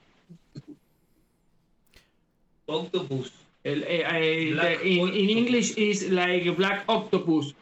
Octopus. 2.68 3.32
El, 3.64 3.84
uh, 3.84 4.64
the, 4.64 4.82
in, 4.82 5.08
in 5.10 5.30
English 5.30 5.78
is 5.78 6.10
like 6.10 6.56
Black 6.58 6.84
Octopus. 6.88 7.52
Uh, 7.52 7.56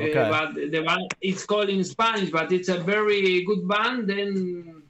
Okay. 0.00 0.28
but 0.30 0.54
the 0.54 0.80
band 0.80 1.12
it's 1.20 1.44
called 1.44 1.68
in 1.68 1.84
Spanish, 1.84 2.30
but 2.30 2.50
it's 2.52 2.68
a 2.70 2.78
very 2.78 3.44
good 3.44 3.68
band. 3.68 4.08
Then 4.08 4.82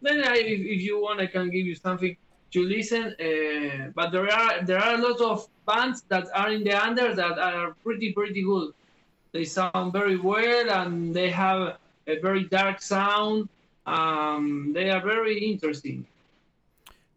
then 0.00 0.24
I, 0.24 0.36
if, 0.38 0.60
if 0.74 0.80
you 0.80 1.02
want, 1.02 1.20
I 1.20 1.26
can 1.26 1.50
give 1.50 1.66
you 1.66 1.74
something 1.74 2.16
to 2.52 2.60
listen. 2.64 3.14
Uh, 3.20 3.90
but 3.94 4.10
there 4.10 4.28
are 4.32 4.62
there 4.64 4.78
are 4.78 4.94
a 4.94 5.02
lot 5.06 5.20
of 5.20 5.46
bands 5.66 6.02
that 6.08 6.26
are 6.34 6.50
in 6.50 6.64
the 6.64 6.72
under 6.72 7.14
that 7.14 7.38
are 7.38 7.74
pretty 7.84 8.12
pretty 8.12 8.42
good. 8.42 8.72
They 9.32 9.44
sound 9.44 9.92
very 9.92 10.18
well 10.18 10.70
and 10.70 11.14
they 11.14 11.30
have 11.30 11.78
a 12.06 12.18
very 12.20 12.44
dark 12.44 12.82
sound. 12.82 13.48
Um, 13.86 14.72
they 14.74 14.90
are 14.90 15.00
very 15.00 15.38
interesting. 15.38 16.06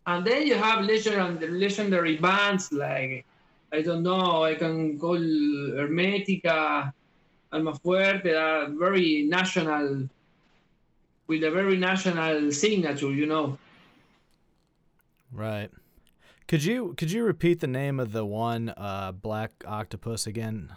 And 0.07 0.25
then 0.25 0.47
you 0.47 0.55
have 0.55 0.85
legendary 0.85 1.49
legendary 1.49 2.17
bands 2.17 2.71
like 2.71 3.25
I 3.73 3.81
don't 3.81 4.03
know. 4.03 4.43
I 4.43 4.55
can 4.55 4.97
call 4.97 5.17
Hermetica, 5.17 6.93
Alma 7.51 7.73
Fuerte. 7.73 8.33
Are 8.33 8.69
very 8.69 9.23
national 9.23 10.07
with 11.27 11.43
a 11.43 11.51
very 11.51 11.75
national 11.75 12.51
signature, 12.51 13.11
you 13.11 13.25
know. 13.25 13.57
Right. 15.31 15.69
Could 16.47 16.63
you 16.63 16.93
could 16.95 17.11
you 17.11 17.23
repeat 17.23 17.59
the 17.59 17.67
name 17.67 17.99
of 17.99 18.11
the 18.11 18.23
one 18.23 18.69
uh, 18.77 19.11
black 19.11 19.63
octopus 19.67 20.27
again? 20.27 20.75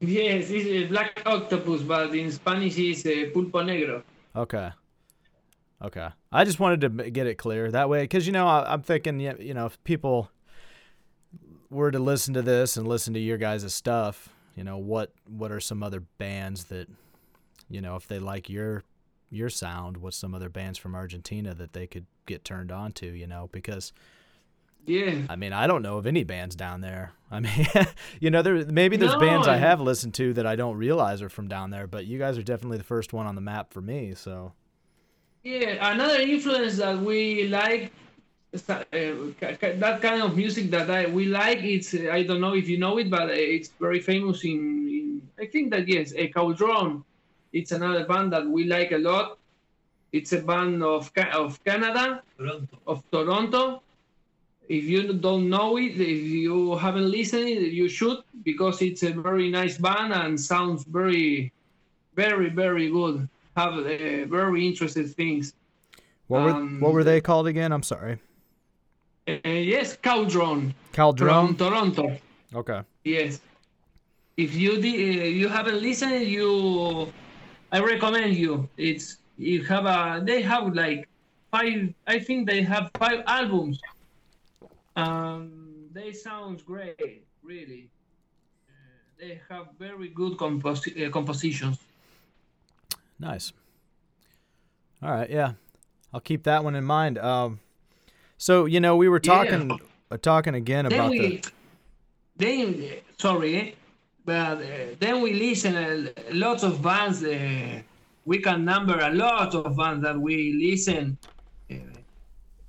Yes, 0.00 0.50
it's 0.50 0.90
black 0.90 1.22
octopus, 1.26 1.82
but 1.82 2.14
in 2.14 2.30
Spanish 2.30 2.78
it's 2.78 3.04
a 3.06 3.30
pulpo 3.30 3.64
negro. 3.64 4.02
Okay. 4.36 4.70
Okay. 5.82 6.08
I 6.30 6.44
just 6.44 6.60
wanted 6.60 6.80
to 6.82 7.10
get 7.10 7.26
it 7.26 7.36
clear 7.36 7.70
that 7.70 7.88
way 7.88 8.02
because 8.02 8.26
you 8.26 8.32
know 8.32 8.46
I, 8.46 8.72
I'm 8.72 8.82
thinking 8.82 9.20
you 9.20 9.54
know 9.54 9.66
if 9.66 9.82
people 9.84 10.30
were 11.70 11.90
to 11.90 11.98
listen 11.98 12.34
to 12.34 12.42
this 12.42 12.76
and 12.76 12.86
listen 12.86 13.14
to 13.14 13.20
your 13.20 13.38
guys' 13.38 13.72
stuff, 13.74 14.28
you 14.54 14.64
know 14.64 14.78
what 14.78 15.12
what 15.26 15.50
are 15.50 15.60
some 15.60 15.82
other 15.82 16.00
bands 16.18 16.64
that 16.64 16.88
you 17.68 17.80
know 17.80 17.96
if 17.96 18.06
they 18.06 18.18
like 18.18 18.48
your 18.48 18.84
your 19.30 19.50
sound, 19.50 19.98
what's 19.98 20.16
some 20.16 20.34
other 20.34 20.48
bands 20.48 20.78
from 20.78 20.94
Argentina 20.94 21.54
that 21.54 21.72
they 21.72 21.86
could 21.86 22.06
get 22.26 22.44
turned 22.44 22.72
on 22.72 22.92
to, 22.92 23.06
you 23.06 23.26
know, 23.26 23.48
because 23.52 23.92
Yeah. 24.86 25.22
I 25.28 25.36
mean, 25.36 25.52
I 25.52 25.66
don't 25.66 25.82
know 25.82 25.98
of 25.98 26.06
any 26.06 26.24
bands 26.24 26.56
down 26.56 26.80
there. 26.80 27.12
I 27.30 27.40
mean, 27.40 27.66
you 28.20 28.30
know, 28.30 28.40
there 28.42 28.64
maybe 28.66 28.96
there's 28.96 29.12
No, 29.12 29.20
bands 29.20 29.46
I 29.46 29.54
and- 29.54 29.62
have 29.64 29.80
listened 29.80 30.14
to 30.14 30.32
that 30.34 30.46
I 30.46 30.56
don't 30.56 30.76
realize 30.76 31.20
are 31.20 31.28
from 31.28 31.48
down 31.48 31.70
there, 31.70 31.86
but 31.86 32.06
you 32.06 32.18
guys 32.18 32.38
are 32.38 32.42
definitely 32.42 32.78
the 32.78 32.84
first 32.84 33.12
one 33.12 33.26
on 33.26 33.34
the 33.34 33.40
map 33.42 33.72
for 33.72 33.82
me. 33.82 34.14
So 34.14 34.52
Yeah, 35.44 35.92
another 35.92 36.20
influence 36.20 36.78
that 36.78 36.98
we 36.98 37.48
like, 37.48 37.92
that, 38.66 38.86
uh, 38.94 39.32
ca- 39.40 39.56
ca- 39.60 39.76
that 39.76 40.00
kind 40.00 40.22
of 40.22 40.36
music 40.36 40.70
that 40.70 40.90
I, 40.90 41.06
we 41.06 41.26
like, 41.26 41.58
it's, 41.62 41.92
uh, 41.94 42.08
I 42.10 42.22
don't 42.22 42.40
know 42.40 42.54
if 42.54 42.66
you 42.68 42.78
know 42.78 42.96
it, 42.98 43.10
but 43.10 43.28
uh, 43.28 43.32
it's 43.34 43.68
very 43.78 44.00
famous 44.00 44.42
in, 44.44 44.88
in 44.88 45.22
I 45.38 45.46
think 45.46 45.70
that 45.72 45.86
yes, 45.86 46.14
a 46.16 46.28
Cauldron. 46.28 47.04
It's 47.52 47.72
another 47.72 48.04
band 48.06 48.32
that 48.32 48.46
we 48.46 48.64
like 48.64 48.92
a 48.92 48.98
lot. 48.98 49.38
It's 50.12 50.32
a 50.32 50.40
band 50.40 50.82
of, 50.82 51.10
of 51.34 51.62
Canada, 51.64 52.22
Toronto. 52.38 52.68
of 52.86 53.02
Toronto. 53.10 53.82
If 54.68 54.84
you 54.84 55.14
don't 55.14 55.48
know 55.48 55.78
it, 55.78 55.98
if 55.98 56.22
you 56.24 56.76
haven't 56.76 57.10
listened 57.10 57.48
you 57.48 57.88
should 57.88 58.18
because 58.44 58.82
it's 58.82 59.02
a 59.02 59.12
very 59.12 59.48
nice 59.50 59.78
band 59.78 60.12
and 60.12 60.38
sounds 60.38 60.84
very, 60.84 61.52
very, 62.14 62.50
very 62.50 62.90
good. 62.90 63.28
Have 63.56 63.74
uh, 63.78 64.26
very 64.26 64.66
interesting 64.66 65.08
things. 65.08 65.54
what 66.28 66.42
were 66.44 66.50
Um, 66.50 66.80
what 66.80 66.92
were 66.92 67.02
they 67.02 67.20
called 67.20 67.46
again? 67.46 67.72
I'm 67.72 67.82
sorry. 67.82 68.18
Uh, 69.26 69.48
yes, 69.48 69.96
Cauldron 69.96 70.74
Caldron. 70.92 71.28
from 71.28 71.56
Toronto. 71.56 72.16
Okay. 72.54 72.80
Yes. 73.04 73.40
If 74.36 74.54
you 74.54 74.80
di- 74.80 75.20
uh, 75.20 75.24
you 75.24 75.48
haven't 75.48 75.80
listened, 75.82 76.26
you 76.26 77.12
I 77.72 77.80
recommend 77.80 78.36
you. 78.36 78.68
It's 78.76 79.16
you 79.38 79.64
have 79.64 79.86
a 79.86 80.22
they 80.24 80.40
have 80.42 80.74
like 80.74 81.08
five. 81.50 81.92
I 82.06 82.18
think 82.18 82.46
they 82.48 82.62
have 82.62 82.90
five 82.98 83.22
albums. 83.26 83.80
Um, 84.98 85.88
they 85.92 86.12
sound 86.12 86.64
great, 86.66 87.24
really. 87.42 87.90
Uh, 88.68 88.72
they 89.20 89.40
have 89.48 89.66
very 89.78 90.08
good 90.08 90.36
compos- 90.36 90.86
uh, 91.06 91.10
compositions. 91.10 91.78
Nice. 93.18 93.52
All 95.02 95.10
right. 95.10 95.30
Yeah, 95.30 95.52
I'll 96.12 96.20
keep 96.20 96.42
that 96.44 96.64
one 96.64 96.74
in 96.74 96.84
mind. 96.84 97.18
Um, 97.18 97.60
so 98.36 98.64
you 98.66 98.80
know 98.80 98.96
we 98.96 99.08
were 99.08 99.20
Yeah. 99.22 99.34
talking 99.34 99.80
uh, 100.10 100.16
talking 100.16 100.54
again 100.54 100.84
Then 100.86 100.92
about 100.92 101.10
we, 101.10 101.18
the 101.18 101.42
then 102.36 102.84
sorry, 103.18 103.56
eh, 103.56 103.70
but 104.24 104.58
uh, 104.58 104.64
then 104.98 105.20
we 105.22 105.32
listen 105.32 105.76
a 105.76 106.12
lots 106.32 106.62
of 106.64 106.82
bands. 106.82 107.22
Uh, 107.22 107.82
we 108.24 108.38
can 108.38 108.64
number 108.64 108.98
a 108.98 109.10
lot 109.14 109.54
of 109.54 109.76
bands 109.76 110.02
that 110.04 110.18
we 110.20 110.52
listen. 110.54 111.18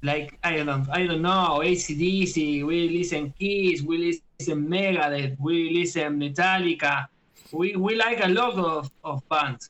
Like 0.02 0.38
I 0.44 0.64
don't, 0.64 0.88
I 0.90 1.06
don't 1.06 1.22
know, 1.22 1.60
ACDC. 1.64 2.66
We 2.66 2.90
listen 2.90 3.34
Kiss. 3.40 3.82
We 3.82 3.98
listen 4.40 4.68
Megadeth. 4.68 5.38
We 5.40 5.72
listen 5.72 6.18
Metallica. 6.20 7.08
We 7.52 7.76
we 7.76 7.96
like 7.96 8.24
a 8.24 8.30
lot 8.30 8.54
of, 8.58 8.90
of 9.04 9.28
bands. 9.28 9.70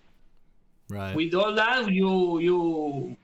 right. 0.90 1.16
With 1.16 1.34
all 1.34 1.54
that, 1.56 1.92
you 1.92 2.40
you 2.40 3.18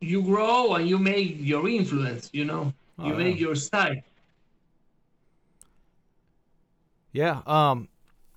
you 0.00 0.22
grow 0.22 0.74
and 0.74 0.88
you 0.88 0.98
make 0.98 1.36
your 1.40 1.68
influence. 1.68 2.30
You 2.32 2.44
know, 2.46 2.72
Oh, 2.98 3.06
you 3.06 3.12
yeah. 3.12 3.18
make 3.18 3.40
your 3.40 3.54
style. 3.56 3.96
Yeah. 7.12 7.42
Um. 7.46 7.88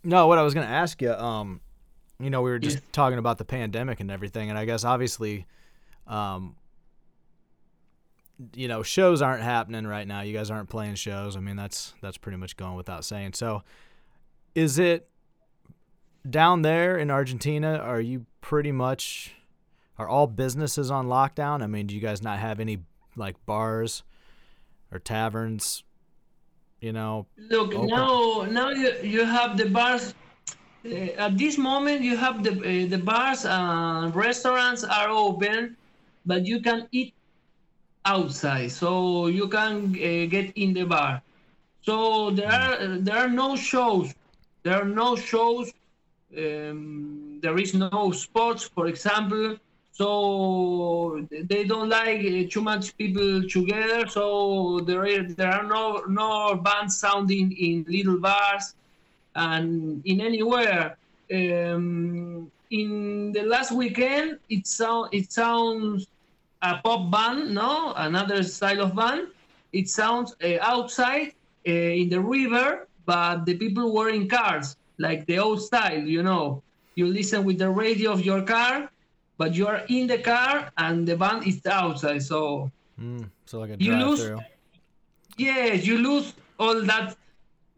No, 0.03 0.27
what 0.27 0.37
I 0.37 0.43
was 0.43 0.53
gonna 0.53 0.65
ask 0.67 1.01
you. 1.01 1.13
Um. 1.13 1.61
You 2.19 2.29
know, 2.31 2.41
we 2.41 2.49
were 2.49 2.59
just 2.59 2.77
Yes. 2.77 2.85
talking 2.91 3.19
about 3.19 3.37
the 3.37 3.45
pandemic 3.45 3.99
and 3.99 4.09
everything, 4.09 4.49
and 4.49 4.57
I 4.57 4.65
guess 4.65 4.83
obviously, 4.83 5.45
um. 6.07 6.55
You 8.53 8.67
know, 8.67 8.83
shows 8.83 9.21
aren't 9.21 9.43
happening 9.43 9.87
right 9.87 10.07
now. 10.07 10.21
You 10.21 10.33
guys 10.33 10.51
aren't 10.51 10.69
playing 10.69 10.95
shows. 10.95 11.35
I 11.35 11.39
mean, 11.39 11.55
that's 11.55 11.93
that's 12.01 12.17
pretty 12.17 12.37
much 12.37 12.55
going 12.55 12.75
without 12.75 13.03
saying. 13.03 13.33
So, 13.33 13.63
is 14.53 14.77
it 14.77 15.09
down 16.29 16.61
there 16.61 16.97
in 16.97 17.09
Argentina? 17.09 17.77
Are 17.77 18.01
you 18.01 18.25
pretty 18.41 18.71
much 18.71 19.33
are 19.97 20.07
all 20.07 20.27
businesses 20.27 20.91
on 20.91 21.07
lockdown? 21.07 21.63
I 21.63 21.67
mean, 21.67 21.87
do 21.87 21.95
you 21.95 22.01
guys 22.01 22.21
not 22.21 22.39
have 22.39 22.59
any 22.59 22.79
like 23.15 23.35
bars 23.45 24.03
or 24.91 24.99
taverns? 24.99 25.83
You 26.79 26.93
know, 26.93 27.25
Look 27.49 27.73
Open. 27.73 27.87
now, 27.87 28.45
now 28.49 28.69
you, 28.69 28.93
you 29.01 29.25
have 29.25 29.57
the 29.57 29.65
bars. 29.65 30.13
Uh, 30.85 30.89
at 31.17 31.35
this 31.35 31.57
moment, 31.57 32.01
you 32.01 32.15
have 32.15 32.43
the 32.43 32.51
uh, 32.51 32.87
the 32.87 32.99
bars 32.99 33.45
and 33.45 34.15
restaurants 34.15 34.83
are 34.83 35.09
open, 35.09 35.75
but 36.23 36.45
you 36.45 36.61
can 36.61 36.87
eat 36.91 37.15
outside, 38.07 38.71
so 38.71 39.27
you 39.27 39.47
can 39.47 39.91
uh, 39.91 40.25
get 40.35 40.47
in 40.55 40.73
the 40.73 40.85
bar. 40.85 41.21
So 41.81 42.31
there 42.31 42.51
are 42.51 42.97
there 42.97 43.17
are 43.17 43.29
no 43.29 43.55
shows. 43.55 44.13
There 44.63 44.75
are 44.81 44.91
no 45.03 45.15
shows. 45.15 45.71
Um, 46.37 47.39
there 47.41 47.57
is 47.57 47.73
no 47.73 48.11
sports, 48.11 48.63
for 48.63 48.87
example. 48.87 49.57
So 49.91 51.25
they 51.31 51.63
don't 51.63 51.89
like 51.89 52.19
uh, 52.19 52.47
too 52.49 52.61
much 52.61 52.95
people 52.97 53.47
together. 53.47 54.07
So 54.07 54.79
there 54.85 55.05
is, 55.05 55.35
there 55.35 55.51
are 55.51 55.63
no 55.63 56.03
no 56.07 56.55
bands 56.55 56.97
sounding 56.97 57.51
in 57.51 57.85
little 57.87 58.19
bars 58.19 58.75
and 59.35 60.01
in 60.05 60.21
anywhere. 60.21 60.97
Um, 61.33 62.51
in 62.69 63.31
the 63.31 63.43
last 63.43 63.71
weekend, 63.71 64.39
it 64.49 64.67
sound 64.67 65.09
it 65.13 65.31
sounds 65.31 66.07
a 66.61 66.77
pop 66.83 67.11
band, 67.11 67.53
no, 67.53 67.93
another 67.95 68.43
style 68.43 68.81
of 68.81 68.95
band. 68.95 69.27
It 69.73 69.89
sounds 69.89 70.35
uh, 70.43 70.57
outside 70.61 71.33
uh, 71.67 71.71
in 71.71 72.09
the 72.09 72.19
river, 72.19 72.87
but 73.05 73.45
the 73.45 73.55
people 73.55 73.93
were 73.93 74.09
in 74.09 74.27
cars, 74.27 74.75
like 74.97 75.25
the 75.25 75.39
old 75.39 75.61
style, 75.61 75.99
you 75.99 76.23
know. 76.23 76.63
You 76.95 77.07
listen 77.07 77.43
with 77.43 77.59
the 77.59 77.69
radio 77.69 78.11
of 78.11 78.25
your 78.25 78.41
car, 78.41 78.89
but 79.37 79.53
you 79.53 79.67
are 79.67 79.83
in 79.89 80.07
the 80.07 80.17
car 80.17 80.71
and 80.77 81.07
the 81.07 81.15
band 81.15 81.45
is 81.45 81.63
outside. 81.65 82.23
So, 82.23 82.71
mm, 82.99 83.29
so 83.45 83.59
like 83.59 83.71
a 83.71 83.77
you 83.77 83.93
lose, 83.95 84.31
yes, 85.37 85.85
you 85.85 85.97
lose 85.99 86.33
all 86.59 86.81
that 86.81 87.15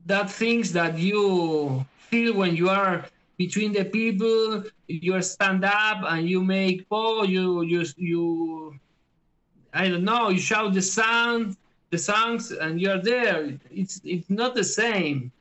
that 0.05 0.31
things 0.31 0.71
that 0.73 0.97
you 0.97 1.85
feel 2.09 2.33
when 2.33 2.55
you 2.55 2.69
are 2.69 3.05
between 3.39 3.71
the 3.71 3.85
people. 3.85 4.63
You 4.87 5.19
stand 5.23 5.63
up 5.65 6.03
and 6.03 6.29
you 6.29 6.43
make 6.43 6.85
oh 6.91 7.23
you 7.23 7.63
you 7.63 7.85
you 7.95 8.79
I 9.73 9.87
don't 9.87 10.03
know. 10.03 10.29
You 10.29 10.39
shout 10.39 10.73
the 10.73 10.81
sound, 10.81 11.55
the 11.89 11.97
songs, 11.97 12.51
and 12.51 12.79
you're 12.79 13.01
there. 13.01 13.57
It's 13.71 14.01
it's 14.03 14.29
not 14.29 14.53
the 14.53 14.63
same. 14.63 15.31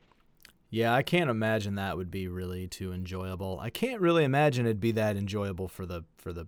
Yeah, 0.71 0.93
I 0.93 1.03
can't 1.03 1.29
imagine 1.29 1.75
that 1.75 1.97
would 1.97 2.11
be 2.11 2.27
really 2.27 2.67
too 2.67 2.93
enjoyable. 2.93 3.59
I 3.59 3.69
can't 3.69 4.01
really 4.01 4.23
imagine 4.23 4.65
it'd 4.65 4.79
be 4.79 4.93
that 4.93 5.17
enjoyable 5.17 5.67
for 5.67 5.85
the 5.85 6.03
for 6.17 6.31
the 6.31 6.47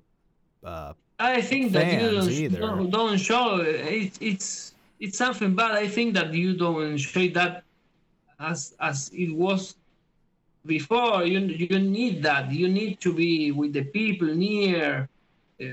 uh, 0.64 0.94
I 1.20 1.42
think 1.42 1.74
that 1.74 2.02
you 2.02 2.50
don't, 2.50 2.62
don't, 2.62 2.90
don't 2.90 3.18
show 3.18 3.58
it, 3.58 4.18
it's 4.22 4.74
it's 5.00 5.18
something 5.18 5.54
bad. 5.54 5.72
I 5.72 5.88
think 5.88 6.14
that 6.14 6.34
you 6.34 6.56
don't 6.56 6.82
enjoy 6.82 7.30
that 7.32 7.64
as 8.40 8.74
as 8.80 9.12
it 9.14 9.36
was 9.36 9.76
before. 10.66 11.24
You 11.26 11.40
you 11.40 11.80
need 11.80 12.24
that. 12.24 12.52
You 12.52 12.68
need 12.70 13.00
to 13.02 13.14
be 13.14 13.52
with 13.52 13.74
the 13.74 13.84
people 13.84 14.28
near. 14.28 15.10
Uh, 15.62 15.66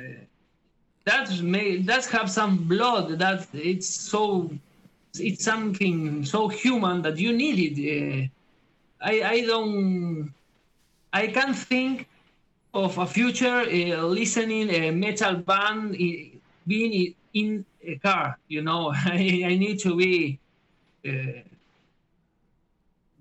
that's 1.05 1.41
may 1.41 1.79
that's 1.83 2.09
have 2.11 2.31
some 2.31 2.57
blood. 2.69 3.19
That 3.19 3.47
it's 3.55 3.89
so 3.89 4.51
it's 5.19 5.45
something 5.45 6.25
so 6.25 6.49
human 6.49 7.03
that 7.03 7.19
you 7.19 7.33
need 7.33 7.59
it. 7.59 7.77
Uh, 7.81 8.29
I 9.05 9.23
I 9.35 9.41
don't 9.47 10.33
I 11.13 11.27
can't 11.29 11.57
think 11.57 12.07
of 12.75 12.99
a 12.99 13.07
future 13.07 13.61
uh, 13.61 14.03
listening 14.05 14.71
a 14.71 14.91
metal 14.91 15.37
band 15.37 15.97
i- 16.01 16.31
being 16.67 17.15
in 17.35 17.65
a 17.85 17.97
car. 17.99 18.39
You 18.49 18.63
know, 18.63 18.93
I, 18.95 19.43
I 19.47 19.57
need 19.57 19.79
to 19.81 19.97
be 19.97 20.39
uh, 21.07 21.43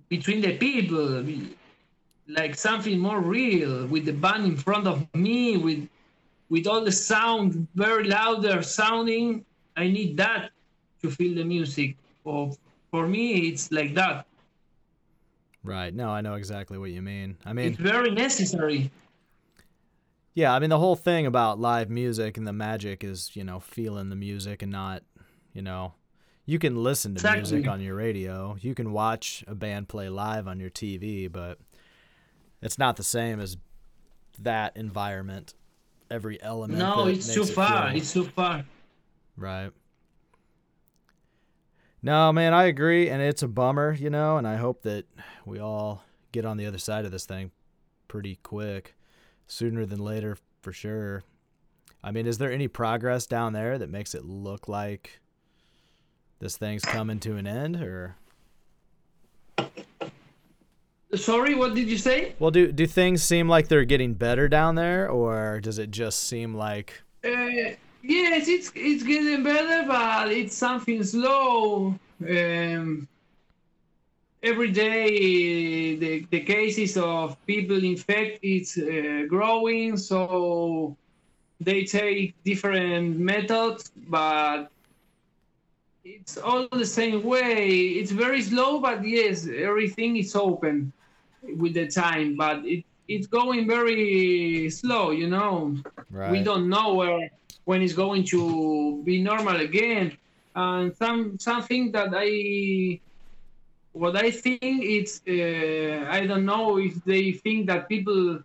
between 0.09 0.41
the 0.41 0.57
people, 0.57 1.23
like 2.27 2.55
something 2.55 2.99
more 2.99 3.21
real, 3.21 3.85
with 3.87 4.05
the 4.05 4.13
band 4.13 4.45
in 4.45 4.57
front 4.57 4.87
of 4.87 5.07
me, 5.13 5.57
with 5.57 5.87
with 6.49 6.67
all 6.67 6.83
the 6.83 6.91
sound 6.91 7.67
very 7.75 8.05
louder 8.05 8.61
sounding. 8.61 9.45
I 9.75 9.87
need 9.87 10.17
that 10.17 10.51
to 11.01 11.11
feel 11.11 11.35
the 11.35 11.43
music. 11.43 11.95
For 12.23 12.51
for 12.91 13.07
me, 13.07 13.49
it's 13.49 13.71
like 13.71 13.93
that. 13.95 14.25
right. 15.63 15.93
No, 15.93 16.09
I 16.09 16.21
know 16.21 16.35
exactly 16.35 16.77
what 16.77 16.91
you 16.91 17.01
mean. 17.01 17.37
I 17.45 17.53
mean, 17.53 17.67
It's 17.67 17.77
very 17.77 18.11
necessary. 18.11 18.89
Yeah, 20.33 20.53
I 20.53 20.59
mean 20.59 20.69
the 20.69 20.77
whole 20.79 20.95
thing 20.95 21.25
about 21.25 21.59
live 21.59 21.89
music 21.89 22.37
and 22.37 22.45
the 22.45 22.53
magic 22.53 23.03
is, 23.03 23.35
you 23.35 23.43
know, 23.43 23.59
feeling 23.59 24.09
the 24.09 24.15
music 24.15 24.61
and 24.61 24.71
not, 24.71 25.01
you 25.51 25.63
know, 25.63 25.93
you 26.45 26.59
can 26.59 26.81
listen 26.81 27.15
to 27.15 27.33
music 27.33 27.67
on 27.67 27.81
your 27.81 27.95
radio, 27.95 28.55
you 28.61 28.75
can 28.75 28.93
watch 28.93 29.43
a 29.47 29.55
band 29.55 29.89
play 29.89 30.09
live 30.09 30.47
on 30.47 30.59
your 30.59 30.69
TV, 30.69 31.29
but 31.29 31.57
it's 32.61 32.77
not 32.77 32.95
the 32.95 33.03
same 33.03 33.39
as 33.39 33.57
that 34.39 34.75
environment. 34.77 35.53
Every 36.09 36.41
element. 36.41 36.79
No, 36.79 37.07
it's 37.07 37.33
too 37.33 37.41
it 37.41 37.49
far. 37.49 37.91
It's 37.93 38.13
too 38.13 38.23
far. 38.23 38.63
Right. 39.35 39.71
No, 42.01 42.31
man, 42.31 42.53
I 42.53 42.65
agree, 42.65 43.09
and 43.09 43.21
it's 43.21 43.43
a 43.43 43.47
bummer, 43.47 43.91
you 43.93 44.09
know, 44.09 44.37
and 44.37 44.47
I 44.47 44.55
hope 44.55 44.83
that 44.83 45.05
we 45.45 45.59
all 45.59 46.03
get 46.31 46.45
on 46.45 46.55
the 46.55 46.65
other 46.65 46.77
side 46.77 47.03
of 47.03 47.11
this 47.11 47.25
thing 47.25 47.51
pretty 48.07 48.39
quick, 48.43 48.95
sooner 49.47 49.85
than 49.85 49.99
later, 49.99 50.37
for 50.61 50.71
sure. 50.71 51.23
I 52.03 52.11
mean, 52.11 52.25
is 52.25 52.37
there 52.37 52.51
any 52.51 52.67
progress 52.69 53.25
down 53.25 53.51
there 53.51 53.77
that 53.77 53.89
makes 53.89 54.15
it 54.15 54.23
look 54.23 54.69
like 54.69 55.19
this 56.39 56.55
thing's 56.55 56.85
coming 56.85 57.19
to 57.21 57.35
an 57.35 57.47
end, 57.47 57.75
or 57.77 58.15
Sorry, 61.15 61.55
what 61.55 61.73
did 61.73 61.87
you 61.87 61.97
say? 61.97 62.35
well, 62.37 62.51
do 62.51 62.71
do 62.71 62.85
things 62.85 63.23
seem 63.23 63.47
like 63.47 63.69
they're 63.69 63.85
getting 63.85 64.13
better 64.13 64.49
down 64.49 64.75
there, 64.75 65.09
or 65.09 65.61
does 65.61 65.79
it 65.79 65.89
just 65.89 66.27
seem 66.27 66.53
like 66.53 67.01
Uh, 67.23 67.75
yes, 68.03 68.47
it's 68.49 68.71
it's 68.75 69.03
getting 69.03 69.41
better, 69.43 69.87
but 69.87 70.31
it's 70.31 70.55
something 70.55 71.01
slow. 71.03 71.95
Um, 72.27 73.07
every 74.43 74.71
day, 74.71 75.95
the, 75.95 76.27
the 76.29 76.41
cases 76.41 76.97
of 76.97 77.37
people 77.45 77.81
infected 77.83 78.39
is 78.43 78.77
uh, 78.77 79.27
growing, 79.29 79.95
so 79.95 80.97
they 81.61 81.85
take 81.85 82.35
different 82.43 83.17
methods, 83.17 83.91
but 84.09 84.69
it's 86.03 86.37
all 86.37 86.67
the 86.71 86.85
same 86.85 87.23
way. 87.23 87.69
It's 87.99 88.11
very 88.11 88.41
slow, 88.41 88.79
but 88.79 89.07
yes, 89.07 89.47
everything 89.47 90.17
is 90.17 90.35
open 90.35 90.91
with 91.55 91.73
the 91.73 91.87
time, 91.87 92.35
but 92.35 92.65
it, 92.65 92.83
it's 93.07 93.27
going 93.27 93.67
very 93.67 94.69
slow, 94.69 95.11
you 95.11 95.27
know? 95.27 95.75
Right? 96.11 96.31
we 96.31 96.43
don't 96.43 96.69
know 96.69 96.93
where 96.95 97.29
when 97.65 97.81
it's 97.81 97.93
going 97.93 98.23
to 98.25 99.01
be 99.03 99.21
normal 99.21 99.57
again. 99.59 100.17
And 100.55 100.95
some 100.95 101.37
something 101.37 101.91
that 101.91 102.09
i 102.15 102.99
what 103.97 104.15
i 104.15 104.29
think 104.31 104.61
it's 104.61 105.21
uh, 105.27 106.07
i 106.09 106.25
don't 106.25 106.45
know 106.45 106.77
if 106.77 106.93
they 107.03 107.31
think 107.31 107.67
that 107.67 107.89
people 107.89 108.35
uh, 108.35 108.41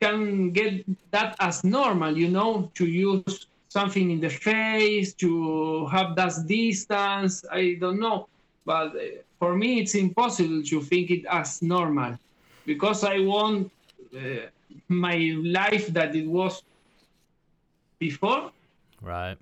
can 0.00 0.50
get 0.50 0.84
that 1.10 1.36
as 1.40 1.64
normal 1.64 2.16
you 2.16 2.28
know 2.28 2.70
to 2.74 2.86
use 2.86 3.46
something 3.68 4.10
in 4.10 4.20
the 4.20 4.28
face 4.28 5.14
to 5.14 5.86
have 5.86 6.14
that 6.16 6.34
distance 6.46 7.44
i 7.50 7.76
don't 7.80 7.98
know 7.98 8.28
but 8.64 8.94
uh, 8.96 9.00
for 9.38 9.56
me 9.56 9.80
it's 9.80 9.94
impossible 9.94 10.62
to 10.62 10.80
think 10.80 11.10
it 11.10 11.24
as 11.26 11.62
normal 11.62 12.18
because 12.66 13.04
i 13.04 13.18
want 13.18 13.70
uh, 14.16 14.46
my 14.88 15.36
life 15.42 15.86
that 15.88 16.14
it 16.14 16.26
was 16.26 16.62
before. 17.98 18.50
right. 19.00 19.38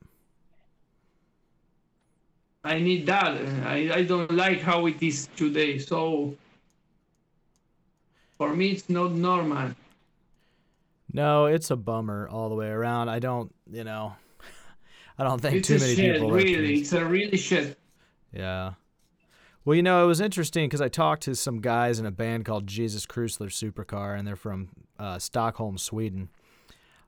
I 2.62 2.78
need 2.78 3.06
that. 3.06 3.40
I, 3.64 3.90
I 3.94 4.02
don't 4.02 4.30
like 4.33 4.61
how 4.61 4.85
it 4.85 5.02
is 5.02 5.28
today. 5.35 5.78
So 5.78 6.35
for 8.37 8.54
me, 8.54 8.72
it's 8.72 8.90
not 8.90 9.12
normal. 9.12 9.70
No, 11.12 11.46
it's 11.46 11.70
a 11.70 11.76
bummer 11.76 12.28
all 12.28 12.50
the 12.50 12.54
way 12.54 12.68
around. 12.68 13.09
I 13.09 13.18
don't, 13.18 13.50
you 13.72 13.85
know, 13.85 14.14
I 15.18 15.24
don't 15.24 15.40
think 15.40 15.56
It's 15.56 15.68
too 15.68 15.78
many 15.78 15.94
shit, 15.94 16.14
people 16.16 16.33
really. 16.33 16.80
It's 16.80 16.92
a 16.92 17.04
really 17.04 17.38
shit. 17.38 17.78
Yeah. 18.30 18.74
Well, 19.64 19.77
you 19.77 19.83
know, 19.83 20.03
it 20.03 20.07
was 20.07 20.20
interesting 20.20 20.68
because 20.68 20.81
I 20.81 20.88
talked 20.88 21.23
to 21.25 21.35
some 21.35 21.61
guys 21.61 21.99
in 21.99 22.07
a 22.07 22.11
band 22.11 22.46
called 22.46 22.66
Jesus 22.66 23.05
Chrysler 23.05 23.49
Supercar, 23.49 24.18
and 24.18 24.27
they're 24.27 24.37
from 24.37 24.70
uh, 24.99 25.18
Stockholm, 25.18 25.77
Sweden. 25.77 26.31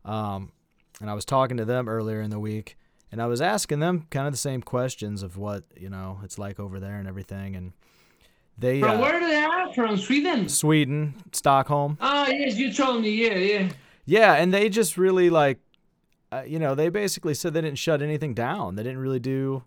Um, 0.05 0.53
and 1.01 1.09
I 1.09 1.15
was 1.15 1.25
talking 1.25 1.57
to 1.57 1.65
them 1.65 1.89
earlier 1.89 2.21
in 2.21 2.29
the 2.29 2.39
week, 2.39 2.77
and 3.11 3.23
I 3.23 3.27
was 3.27 3.41
asking 3.41 3.81
them 3.81 4.07
kind 4.11 4.27
of 4.27 4.35
the 4.35 4.39
same 4.39 4.61
questions 4.63 5.23
of 5.23 5.39
what 5.39 5.65
you 5.77 5.89
know 5.89 6.21
it's 6.23 6.39
like 6.39 6.61
over 6.61 6.79
there 6.79 6.97
and 6.97 7.09
everything. 7.09 7.57
And 7.57 7.73
they 8.59 8.81
From 8.81 8.99
uh, 8.99 9.01
where 9.01 9.21
they 9.21 9.37
are? 9.37 9.73
From 9.73 9.97
Sweden? 9.97 10.49
Sweden, 10.49 11.15
Stockholm. 11.33 11.97
Ah, 12.03 12.29
yes, 12.29 12.57
you 12.57 12.71
told 12.73 13.01
me. 13.01 13.11
Yeah, 13.11 13.35
yeah. 13.35 13.69
Yeah, 14.05 14.35
and 14.35 14.53
they 14.53 14.69
just 14.69 14.99
really 14.99 15.31
like, 15.31 15.59
uh, 16.31 16.43
you 16.47 16.59
know, 16.59 16.75
they 16.75 16.91
basically 16.91 17.35
said 17.35 17.55
they 17.55 17.63
didn't 17.63 17.79
shut 17.79 18.03
anything 18.03 18.35
down. 18.35 18.75
They 18.75 18.83
didn't 18.83 18.99
really 18.99 19.21
do 19.21 19.63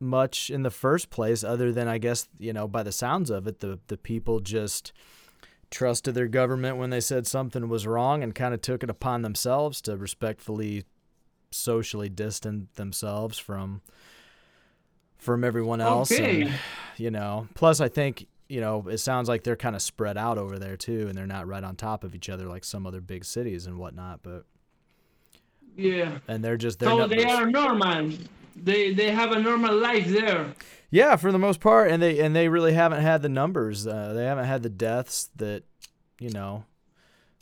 much 0.00 0.50
in 0.50 0.62
the 0.62 0.70
first 0.70 1.10
place, 1.10 1.42
other 1.42 1.72
than 1.72 1.88
I 1.88 1.98
guess 1.98 2.28
you 2.38 2.52
know, 2.52 2.68
by 2.68 2.82
the 2.82 2.92
sounds 2.92 3.30
of 3.30 3.46
it, 3.46 3.60
the 3.60 3.78
the 3.88 3.96
people 3.96 4.40
just 4.40 4.92
trusted 5.70 6.14
their 6.14 6.28
government 6.28 6.78
when 6.78 6.90
they 6.90 7.00
said 7.00 7.26
something 7.26 7.68
was 7.68 7.86
wrong 7.86 8.22
and 8.22 8.34
kind 8.34 8.54
of 8.54 8.62
took 8.62 8.82
it 8.82 8.88
upon 8.88 9.20
themselves 9.22 9.82
to 9.82 9.96
respectfully, 9.96 10.84
socially 11.50 12.08
distant 12.08 12.74
themselves 12.74 13.38
from 13.38 13.82
from 15.18 15.44
everyone 15.44 15.80
oh, 15.80 15.86
else. 15.86 16.12
Okay. 16.12 16.42
And, 16.42 16.52
you 16.96 17.10
know, 17.10 17.48
plus 17.54 17.80
I 17.80 17.88
think 17.88 18.26
you 18.48 18.62
know, 18.62 18.88
it 18.88 18.98
sounds 18.98 19.28
like 19.28 19.44
they're 19.44 19.56
kind 19.56 19.76
of 19.76 19.82
spread 19.82 20.16
out 20.16 20.38
over 20.38 20.58
there 20.58 20.76
too, 20.76 21.06
and 21.08 21.16
they're 21.16 21.26
not 21.26 21.46
right 21.46 21.62
on 21.62 21.76
top 21.76 22.02
of 22.02 22.14
each 22.14 22.30
other 22.30 22.46
like 22.46 22.64
some 22.64 22.86
other 22.86 23.00
big 23.00 23.24
cities 23.24 23.66
and 23.66 23.76
whatnot. 23.78 24.20
But 24.22 24.44
Yeah. 25.76 26.18
and 26.26 26.42
they're 26.42 26.56
just 26.56 26.78
they're 26.78 26.88
So 26.88 26.96
not, 26.98 27.10
they 27.10 27.24
are 27.24 27.46
normal. 27.46 28.12
They 28.64 28.92
they 28.94 29.10
have 29.10 29.32
a 29.32 29.38
normal 29.40 29.74
life 29.76 30.06
there. 30.08 30.54
yeah 30.90 31.16
for 31.16 31.30
the 31.32 31.38
most 31.38 31.60
part, 31.60 31.90
and 31.90 32.02
they 32.02 32.18
and 32.20 32.34
they 32.34 32.48
really 32.48 32.72
haven't 32.74 33.02
had 33.02 33.22
the 33.22 33.28
numbers. 33.28 33.86
Uh, 33.86 34.12
they 34.14 34.24
haven't 34.24 34.46
had 34.46 34.62
the 34.62 34.70
deaths 34.70 35.30
that 35.36 35.62
you 36.20 36.30
know 36.30 36.64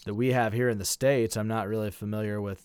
that 0.05 0.15
we 0.15 0.33
have 0.33 0.53
here 0.53 0.69
in 0.69 0.79
the 0.79 0.85
states. 0.85 1.37
I'm 1.37 1.49
not 1.49 1.69
really 1.69 1.91
familiar 1.91 2.41
with. 2.41 2.65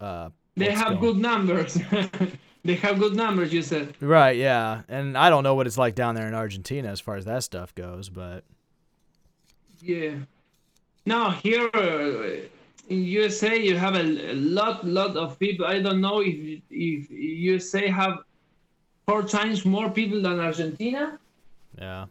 Uh, 0.00 0.30
They 0.56 0.70
have 0.72 0.88
going- 0.88 1.00
good 1.00 1.16
numbers. 1.16 1.74
they 2.64 2.74
have 2.76 2.98
good 2.98 3.14
numbers. 3.16 3.52
You 3.52 3.62
said. 3.62 3.94
Right, 4.00 4.36
yeah. 4.36 4.82
And 4.88 5.16
I 5.18 5.30
don't 5.30 5.42
know 5.42 5.54
what 5.54 5.66
it's 5.66 5.78
like 5.78 5.94
down 5.94 6.14
there 6.14 6.28
in 6.28 6.34
Argentina 6.34 6.88
as 6.88 7.00
far 7.00 7.16
as 7.16 7.24
that 7.24 7.42
stuff 7.44 7.74
goes, 7.74 8.08
but 8.08 8.44
Yeah. 9.80 10.14
Now 11.04 11.30
here 11.30 11.70
uh, 11.74 12.46
in 12.88 13.02
USA, 13.02 13.56
you 13.56 13.76
have 13.76 13.96
a, 13.96 14.32
a 14.32 14.34
lot, 14.34 14.86
lot 14.86 15.16
of 15.16 15.38
people. 15.38 15.66
I 15.66 15.80
don't 15.80 16.00
know 16.00 16.20
if 16.20 16.62
if 16.70 17.10
USA 17.10 17.88
have 17.88 18.18
four 19.06 19.22
times 19.22 19.64
more 19.64 19.90
people 19.90 20.22
than 20.22 20.40
Argentina 20.40 21.18
yeah. 21.78 22.06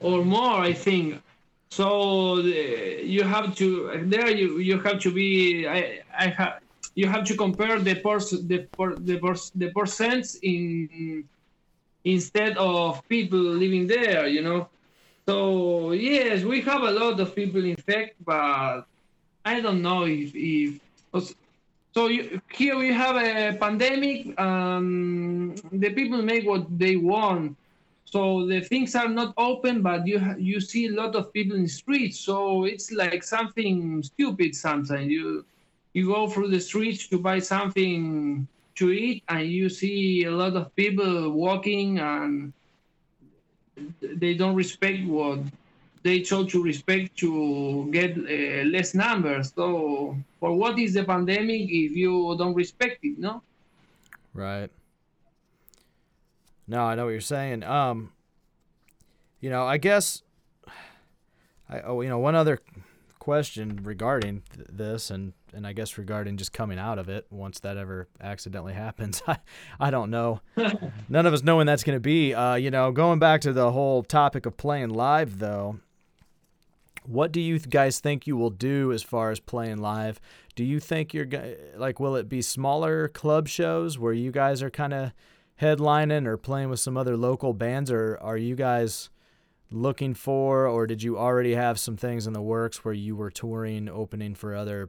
or 0.00 0.24
more, 0.24 0.60
I 0.60 0.72
think. 0.72 1.22
So 1.70 2.38
uh, 2.38 2.42
you 2.42 3.22
have 3.24 3.54
to 3.56 4.02
there 4.04 4.30
you 4.30 4.58
you 4.58 4.80
have 4.80 4.98
to 5.00 5.12
be 5.12 5.68
I 5.68 6.00
I 6.18 6.28
have 6.28 6.60
you 6.94 7.06
have 7.06 7.24
to 7.24 7.36
compare 7.36 7.78
the 7.78 7.94
pers 7.96 8.30
the 8.30 8.58
per, 8.76 8.96
the 8.96 9.18
pers, 9.18 9.52
the 9.54 9.70
percents 9.72 10.38
in 10.42 11.24
instead 12.04 12.56
of 12.56 13.06
people 13.08 13.38
living 13.38 13.86
there, 13.86 14.26
you 14.26 14.42
know. 14.42 14.68
So 15.28 15.92
yes, 15.92 16.42
we 16.42 16.62
have 16.62 16.80
a 16.80 16.90
lot 16.90 17.20
of 17.20 17.36
people 17.36 17.62
infected, 17.62 18.16
but 18.24 18.84
I 19.44 19.60
don't 19.60 19.82
know 19.82 20.04
if 20.06 20.32
if 20.34 20.80
so. 21.92 22.06
You, 22.06 22.40
here 22.50 22.78
we 22.78 22.90
have 22.94 23.16
a 23.16 23.54
pandemic. 23.58 24.32
Um, 24.40 25.54
the 25.70 25.90
people 25.90 26.22
make 26.22 26.46
what 26.46 26.64
they 26.78 26.96
want. 26.96 27.58
So 28.06 28.46
the 28.46 28.62
things 28.62 28.96
are 28.96 29.10
not 29.10 29.34
open, 29.36 29.82
but 29.82 30.06
you 30.06 30.18
you 30.38 30.62
see 30.62 30.86
a 30.86 30.92
lot 30.92 31.14
of 31.14 31.30
people 31.34 31.56
in 31.58 31.64
the 31.64 31.76
streets. 31.82 32.18
So 32.18 32.64
it's 32.64 32.90
like 32.90 33.22
something 33.22 34.02
stupid 34.02 34.54
sometimes. 34.54 35.12
You 35.12 35.44
you 35.92 36.06
go 36.06 36.28
through 36.28 36.48
the 36.56 36.60
streets 36.60 37.06
to 37.08 37.18
buy 37.18 37.40
something 37.40 38.48
to 38.76 38.92
eat, 38.92 39.24
and 39.28 39.46
you 39.46 39.68
see 39.68 40.24
a 40.24 40.30
lot 40.32 40.56
of 40.56 40.74
people 40.74 41.32
walking, 41.32 41.98
and 41.98 42.54
they 44.00 44.34
don't 44.34 44.54
respect 44.54 45.06
what 45.06 45.40
they 46.02 46.22
told 46.22 46.48
to 46.50 46.62
respect 46.62 47.16
to 47.18 47.88
get 47.90 48.16
uh, 48.16 48.64
less 48.68 48.94
numbers. 48.94 49.52
So 49.54 50.16
for 50.40 50.54
what 50.54 50.78
is 50.78 50.94
the 50.94 51.04
pandemic 51.04 51.62
if 51.62 51.92
you 51.92 52.34
don't 52.38 52.54
respect 52.54 52.98
it? 53.02 53.18
No. 53.18 53.42
Right. 54.32 54.70
No, 56.66 56.84
I 56.84 56.94
know 56.94 57.06
what 57.06 57.10
you're 57.10 57.20
saying. 57.20 57.64
Um 57.64 58.12
you 59.40 59.50
know, 59.50 59.64
I 59.64 59.76
guess 59.76 60.22
I 61.68 61.80
oh, 61.80 62.00
you 62.00 62.08
know, 62.08 62.18
one 62.18 62.34
other 62.34 62.60
question 63.18 63.80
regarding 63.82 64.42
th- 64.54 64.68
this 64.70 65.10
and 65.10 65.32
and 65.52 65.66
I 65.66 65.72
guess 65.72 65.98
regarding 65.98 66.36
just 66.36 66.52
coming 66.52 66.78
out 66.78 66.98
of 66.98 67.08
it 67.08 67.26
once 67.30 67.60
that 67.60 67.76
ever 67.76 68.08
accidentally 68.20 68.72
happens. 68.86 69.22
I 69.26 69.38
I 69.78 69.90
don't 69.90 70.10
know. 70.10 70.40
None 71.08 71.26
of 71.26 71.32
us 71.32 71.42
know 71.42 71.56
when 71.58 71.66
that's 71.66 71.84
going 71.84 71.96
to 71.96 72.00
be. 72.00 72.34
Uh, 72.34 72.54
you 72.54 72.70
know, 72.70 72.92
going 72.92 73.18
back 73.18 73.40
to 73.42 73.52
the 73.52 73.72
whole 73.72 74.02
topic 74.02 74.46
of 74.46 74.56
playing 74.56 74.90
live 74.90 75.38
though, 75.38 75.80
what 77.04 77.32
do 77.32 77.40
you 77.40 77.58
guys 77.58 78.00
think 78.00 78.26
you 78.26 78.36
will 78.36 78.50
do 78.50 78.92
as 78.92 79.02
far 79.02 79.30
as 79.30 79.40
playing 79.40 79.78
live? 79.78 80.20
Do 80.54 80.64
you 80.64 80.80
think 80.80 81.14
you're 81.14 81.24
go- 81.24 81.54
like 81.76 81.98
will 82.00 82.16
it 82.16 82.28
be 82.28 82.42
smaller 82.42 83.08
club 83.08 83.48
shows 83.48 83.98
where 83.98 84.12
you 84.12 84.30
guys 84.30 84.62
are 84.62 84.70
kind 84.70 84.92
of 84.92 85.12
headlining 85.60 86.26
or 86.26 86.36
playing 86.36 86.68
with 86.68 86.80
some 86.80 86.96
other 86.96 87.16
local 87.16 87.52
bands 87.52 87.90
or 87.90 88.18
are 88.20 88.36
you 88.36 88.54
guys 88.54 89.10
looking 89.70 90.14
for 90.14 90.66
or 90.66 90.86
did 90.86 91.02
you 91.02 91.18
already 91.18 91.54
have 91.54 91.78
some 91.78 91.96
things 91.96 92.26
in 92.26 92.32
the 92.32 92.40
works 92.40 92.84
where 92.84 92.94
you 92.94 93.16
were 93.16 93.30
touring 93.30 93.88
opening 93.88 94.34
for 94.34 94.54
other 94.54 94.88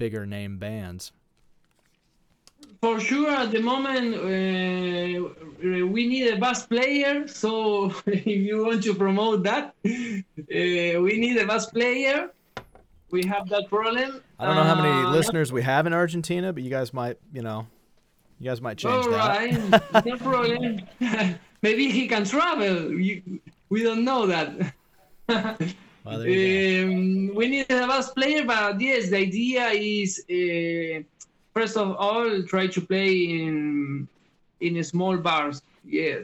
bigger 0.00 0.24
name 0.26 0.58
bands? 0.58 1.12
For 2.82 2.98
sure, 2.98 3.30
at 3.44 3.50
the 3.52 3.60
moment, 3.60 4.08
uh, 4.16 5.86
we 5.94 6.02
need 6.12 6.26
a 6.34 6.36
bass 6.44 6.60
player. 6.66 7.28
So 7.28 7.52
if 8.06 8.26
you 8.26 8.64
want 8.64 8.82
to 8.88 8.94
promote 8.94 9.42
that, 9.44 9.74
uh, 9.84 10.96
we 11.06 11.12
need 11.24 11.36
a 11.36 11.46
bass 11.46 11.66
player. 11.66 12.30
We 13.10 13.20
have 13.26 13.48
that 13.50 13.64
problem. 13.68 14.22
I 14.38 14.46
don't 14.46 14.56
know 14.56 14.68
how 14.72 14.80
many 14.86 14.96
Uh, 15.06 15.10
listeners 15.18 15.52
we 15.52 15.62
have 15.62 15.84
in 15.86 15.92
Argentina, 15.92 16.52
but 16.54 16.62
you 16.62 16.70
guys 16.70 16.94
might, 16.94 17.18
you 17.36 17.42
know, 17.42 17.66
you 18.38 18.48
guys 18.50 18.60
might 18.62 18.78
change 18.78 19.04
All 19.04 19.10
that. 19.10 19.28
right, 19.36 20.06
no 20.10 20.16
problem. 20.16 20.80
Maybe 21.66 21.90
he 21.90 22.08
can 22.08 22.24
travel. 22.24 22.74
You, 23.06 23.14
we 23.68 23.82
don't 23.82 24.04
know 24.10 24.22
that. 24.32 24.48
Um, 26.06 27.34
we 27.34 27.48
need 27.48 27.70
a 27.70 27.86
bass 27.86 28.10
player, 28.10 28.44
but 28.44 28.80
yes, 28.80 29.10
the 29.10 29.18
idea 29.18 29.68
is 29.68 30.24
uh, 30.30 31.02
first 31.52 31.76
of 31.76 31.96
all 31.96 32.42
try 32.44 32.66
to 32.66 32.80
play 32.80 33.12
in 33.40 34.08
in 34.60 34.82
small 34.82 35.16
bars. 35.18 35.62
Yeah, 35.84 36.20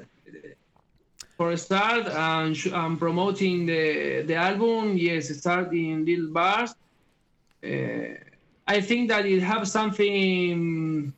for 1.36 1.52
a 1.52 1.56
start, 1.56 2.06
and 2.06 2.56
um, 2.72 2.96
promoting 2.98 3.66
the 3.66 4.22
the 4.26 4.34
album. 4.34 4.96
Yes, 4.96 5.28
start 5.38 5.72
in 5.72 6.04
little 6.04 6.30
bars. 6.32 6.74
Uh, 7.62 8.14
I 8.66 8.80
think 8.80 9.08
that 9.08 9.26
it 9.26 9.42
have 9.42 9.68
something 9.68 11.12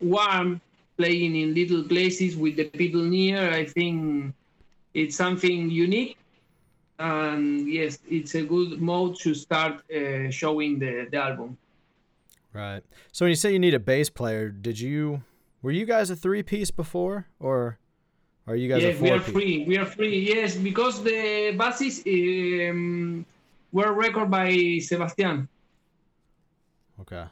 warm 0.00 0.60
playing 0.96 1.34
in 1.36 1.54
little 1.54 1.82
places 1.84 2.36
with 2.36 2.56
the 2.56 2.64
people 2.64 3.02
near. 3.02 3.50
I 3.50 3.64
think 3.64 4.32
it's 4.94 5.16
something 5.16 5.70
unique 5.70 6.16
and 6.98 7.68
yes, 7.72 7.98
it's 8.08 8.34
a 8.34 8.42
good 8.42 8.80
mode 8.80 9.16
to 9.20 9.34
start 9.34 9.82
uh, 9.90 10.30
showing 10.30 10.78
the, 10.78 11.06
the 11.10 11.16
album. 11.16 11.56
Right. 12.52 12.82
So 13.12 13.24
when 13.24 13.30
you 13.30 13.36
say 13.36 13.52
you 13.52 13.58
need 13.58 13.74
a 13.74 13.78
bass 13.80 14.08
player, 14.08 14.48
did 14.48 14.80
you 14.80 15.22
were 15.62 15.72
you 15.72 15.84
guys 15.84 16.10
a 16.10 16.16
three 16.16 16.42
piece 16.42 16.70
before, 16.70 17.26
or 17.38 17.78
are 18.46 18.56
you 18.56 18.68
guys 18.68 18.82
a 18.82 18.88
Yes, 18.88 19.00
we 19.00 19.10
are 19.10 19.18
piece? 19.20 19.32
free. 19.34 19.64
We 19.66 19.78
are 19.78 19.84
free. 19.84 20.18
Yes, 20.20 20.56
because 20.56 21.02
the 21.02 21.54
basses 21.58 22.02
um, 22.06 23.26
were 23.72 23.92
recorded 23.92 24.30
by 24.30 24.78
Sebastian. 24.80 25.48
Okay. 27.00 27.24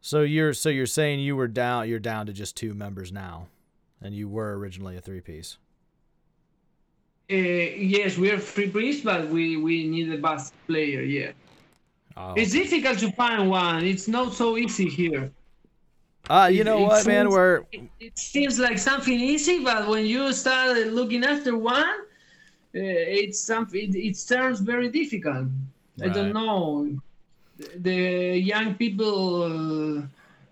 So 0.00 0.20
you're 0.20 0.52
so 0.52 0.68
you're 0.68 0.86
saying 0.86 1.20
you 1.20 1.34
were 1.34 1.48
down 1.48 1.88
you're 1.88 1.98
down 1.98 2.26
to 2.26 2.32
just 2.32 2.56
two 2.56 2.74
members 2.74 3.10
now, 3.10 3.48
and 4.02 4.14
you 4.14 4.28
were 4.28 4.56
originally 4.58 4.96
a 4.96 5.00
three 5.00 5.22
piece. 5.22 5.56
Uh, 7.30 7.36
yes, 7.36 8.18
we 8.18 8.30
are 8.30 8.38
free 8.38 8.68
priest, 8.68 9.02
but 9.04 9.28
we, 9.28 9.56
we 9.56 9.88
need 9.88 10.12
a 10.12 10.18
bass 10.18 10.52
player. 10.66 11.00
Yeah, 11.02 11.32
Oh. 12.16 12.34
it's 12.36 12.52
difficult 12.52 12.98
to 12.98 13.10
find 13.12 13.48
one. 13.50 13.84
It's 13.84 14.06
not 14.08 14.34
so 14.34 14.56
easy 14.56 14.88
here. 14.88 15.32
Uh, 16.30 16.48
you 16.52 16.62
know 16.64 16.78
it 16.78 16.82
what, 16.82 17.06
man? 17.06 17.24
seems- 17.26 17.34
We're 17.34 17.62
It, 17.72 17.82
it 18.00 18.18
seems 18.18 18.58
like 18.58 18.78
something 18.78 19.18
easy, 19.18 19.64
but 19.64 19.88
when 19.88 20.06
you 20.06 20.32
start 20.32 20.76
looking 20.88 21.24
after 21.24 21.56
one, 21.56 21.88
uh, 22.74 22.78
it's 23.20 23.40
something. 23.40 23.80
It, 23.80 23.96
it 23.96 24.16
turns 24.28 24.60
very 24.60 24.88
difficult. 24.90 25.48
I 26.02 26.08
don't 26.08 26.32
Right. 26.32 26.34
know. 26.34 26.98
The 27.76 28.36
young 28.38 28.74
people 28.74 29.42
uh, 29.42 30.02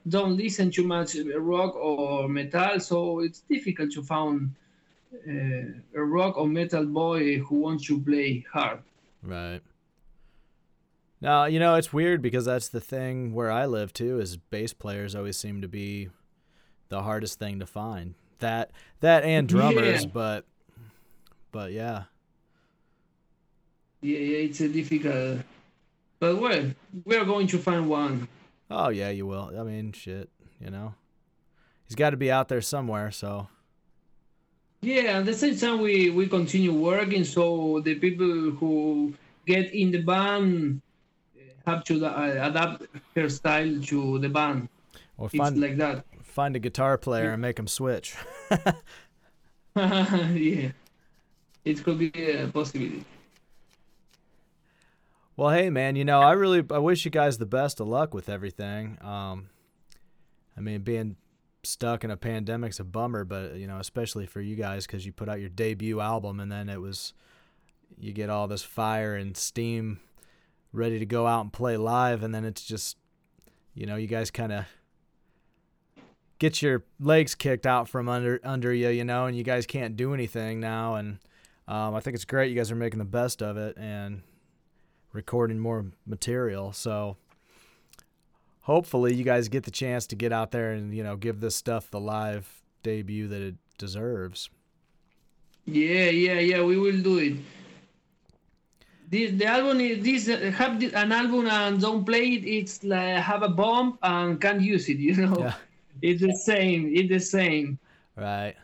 don't 0.08 0.36
listen 0.36 0.70
too 0.70 0.84
much 0.84 1.16
rock 1.36 1.74
or 1.76 2.28
metal, 2.28 2.80
so 2.80 3.20
it's 3.20 3.40
difficult 3.40 3.92
to 3.92 4.02
find 4.02 4.50
uh, 5.14 5.98
a 6.00 6.02
rock 6.04 6.36
or 6.38 6.46
metal 6.48 6.84
boy 6.86 7.38
who 7.38 7.56
wants 7.56 7.86
to 7.86 8.00
play 8.00 8.44
hard. 8.52 8.80
Right. 9.22 9.60
Now, 11.20 11.44
you 11.44 11.60
know, 11.60 11.76
it's 11.76 11.92
weird 11.92 12.20
because 12.22 12.44
that's 12.46 12.68
the 12.68 12.80
thing 12.80 13.32
where 13.32 13.50
I 13.50 13.66
live 13.66 13.92
too 13.92 14.18
is 14.20 14.36
bass 14.36 14.72
players 14.72 15.14
always 15.14 15.36
seem 15.36 15.60
to 15.62 15.68
be 15.68 16.08
the 16.88 17.02
hardest 17.02 17.38
thing 17.38 17.60
to 17.60 17.66
find. 17.66 18.14
That 18.40 18.72
that 19.00 19.22
and 19.22 19.48
drummers, 19.48 20.04
Yeah. 20.04 20.10
but 20.12 20.44
but 21.52 21.72
yeah. 21.72 22.04
Yeah, 24.00 24.18
yeah, 24.18 24.38
it's 24.38 24.60
a 24.60 24.68
difficult. 24.68 25.42
But 26.18 26.40
well, 26.40 26.72
we 27.04 27.16
are 27.16 27.24
going 27.24 27.46
to 27.48 27.58
find 27.58 27.88
one. 27.88 28.26
Oh 28.68 28.88
yeah, 28.88 29.10
you 29.10 29.26
will. 29.26 29.52
I 29.56 29.62
mean, 29.62 29.92
shit, 29.92 30.28
you 30.60 30.70
know. 30.70 30.94
He's 31.84 31.94
got 31.94 32.10
to 32.10 32.16
be 32.16 32.32
out 32.32 32.48
there 32.48 32.60
somewhere, 32.62 33.12
so 33.12 33.46
Yeah, 34.82 35.18
at 35.18 35.26
the 35.26 35.34
same 35.34 35.56
time, 35.56 35.80
we, 35.80 36.10
we 36.10 36.26
continue 36.28 36.72
working, 36.74 37.24
so 37.24 37.80
the 37.84 37.94
people 37.94 38.50
who 38.50 39.14
get 39.46 39.72
in 39.72 39.92
the 39.92 40.02
band 40.02 40.82
have 41.66 41.84
to 41.84 42.04
uh, 42.04 42.48
adapt 42.48 42.86
their 43.14 43.28
style 43.28 43.80
to 43.82 44.18
the 44.18 44.28
band. 44.28 44.68
or 45.16 45.28
It's 45.28 45.36
find 45.36 45.60
like 45.60 45.76
that. 45.76 46.04
find 46.22 46.56
a 46.56 46.58
guitar 46.58 46.98
player 46.98 47.30
and 47.32 47.40
make 47.40 47.56
them 47.56 47.68
switch. 47.68 48.16
yeah, 49.76 50.72
it 51.64 51.84
could 51.84 51.98
be 51.98 52.10
a 52.32 52.48
possibility. 52.48 53.04
Well, 55.36 55.50
hey 55.50 55.70
man, 55.70 55.96
you 55.96 56.04
know 56.04 56.20
I 56.20 56.32
really 56.32 56.64
I 56.70 56.78
wish 56.78 57.04
you 57.04 57.10
guys 57.10 57.38
the 57.38 57.46
best 57.46 57.80
of 57.80 57.86
luck 57.88 58.12
with 58.12 58.28
everything. 58.28 58.98
Um, 59.00 59.48
I 60.56 60.60
mean, 60.60 60.82
being 60.82 61.16
stuck 61.64 62.04
in 62.04 62.10
a 62.10 62.16
pandemic's 62.16 62.80
a 62.80 62.84
bummer, 62.84 63.24
but 63.24 63.54
you 63.56 63.66
know, 63.66 63.78
especially 63.78 64.26
for 64.26 64.40
you 64.40 64.56
guys 64.56 64.86
because 64.86 65.06
you 65.06 65.12
put 65.12 65.28
out 65.28 65.40
your 65.40 65.48
debut 65.48 66.00
album 66.00 66.40
and 66.40 66.50
then 66.50 66.68
it 66.68 66.80
was 66.80 67.12
you 67.98 68.12
get 68.12 68.30
all 68.30 68.48
this 68.48 68.62
fire 68.62 69.14
and 69.14 69.36
steam 69.36 70.00
ready 70.72 70.98
to 70.98 71.06
go 71.06 71.26
out 71.26 71.42
and 71.42 71.52
play 71.52 71.76
live, 71.76 72.22
and 72.22 72.34
then 72.34 72.44
it's 72.44 72.64
just 72.64 72.96
you 73.74 73.86
know 73.86 73.96
you 73.96 74.06
guys 74.06 74.30
kind 74.30 74.52
of 74.52 74.64
get 76.38 76.60
your 76.60 76.82
legs 76.98 77.36
kicked 77.36 77.66
out 77.66 77.88
from 77.88 78.08
under 78.08 78.40
under 78.42 78.72
you, 78.74 78.88
you 78.88 79.04
know, 79.04 79.26
and 79.26 79.36
you 79.36 79.44
guys 79.44 79.66
can't 79.66 79.96
do 79.96 80.12
anything 80.14 80.58
now. 80.58 80.96
And 80.96 81.18
um, 81.68 81.94
I 81.94 82.00
think 82.00 82.14
it's 82.14 82.24
great 82.24 82.50
you 82.50 82.56
guys 82.56 82.70
are 82.72 82.76
making 82.76 82.98
the 82.98 83.04
best 83.04 83.42
of 83.42 83.56
it 83.56 83.76
and 83.76 84.22
recording 85.12 85.58
more 85.58 85.86
material. 86.06 86.72
So 86.72 87.16
hopefully 88.62 89.14
you 89.14 89.24
guys 89.24 89.48
get 89.48 89.64
the 89.64 89.70
chance 89.70 90.06
to 90.08 90.16
get 90.16 90.32
out 90.32 90.50
there 90.50 90.72
and 90.72 90.94
you 90.94 91.02
know 91.02 91.16
give 91.16 91.40
this 91.40 91.54
stuff 91.54 91.90
the 91.90 92.00
live 92.00 92.62
debut 92.82 93.28
that 93.28 93.42
it 93.42 93.54
deserves. 93.78 94.50
Yeah, 95.64 96.10
yeah, 96.10 96.40
yeah. 96.40 96.62
We 96.62 96.76
will 96.76 97.00
do 97.00 97.18
it. 97.18 97.36
This, 99.08 99.32
the 99.32 99.46
album 99.46 99.80
is 99.80 100.02
this 100.02 100.28
uh, 100.28 100.50
have 100.52 100.82
an 100.82 101.12
album 101.12 101.46
and 101.46 101.80
don't 101.80 102.04
play 102.04 102.34
it. 102.34 102.44
It's 102.44 102.82
like 102.82 103.18
have 103.18 103.42
a 103.42 103.48
bomb 103.48 103.98
and 104.02 104.40
can't 104.40 104.60
use 104.60 104.88
it. 104.88 104.98
You 105.08 105.16
know. 105.16 105.36
Yeah. 105.38 105.54
It's 106.00 106.22
the 106.22 106.34
same. 106.34 106.90
It's 106.94 107.08
the 107.08 107.20
same. 107.20 107.78
Right. 108.16 108.54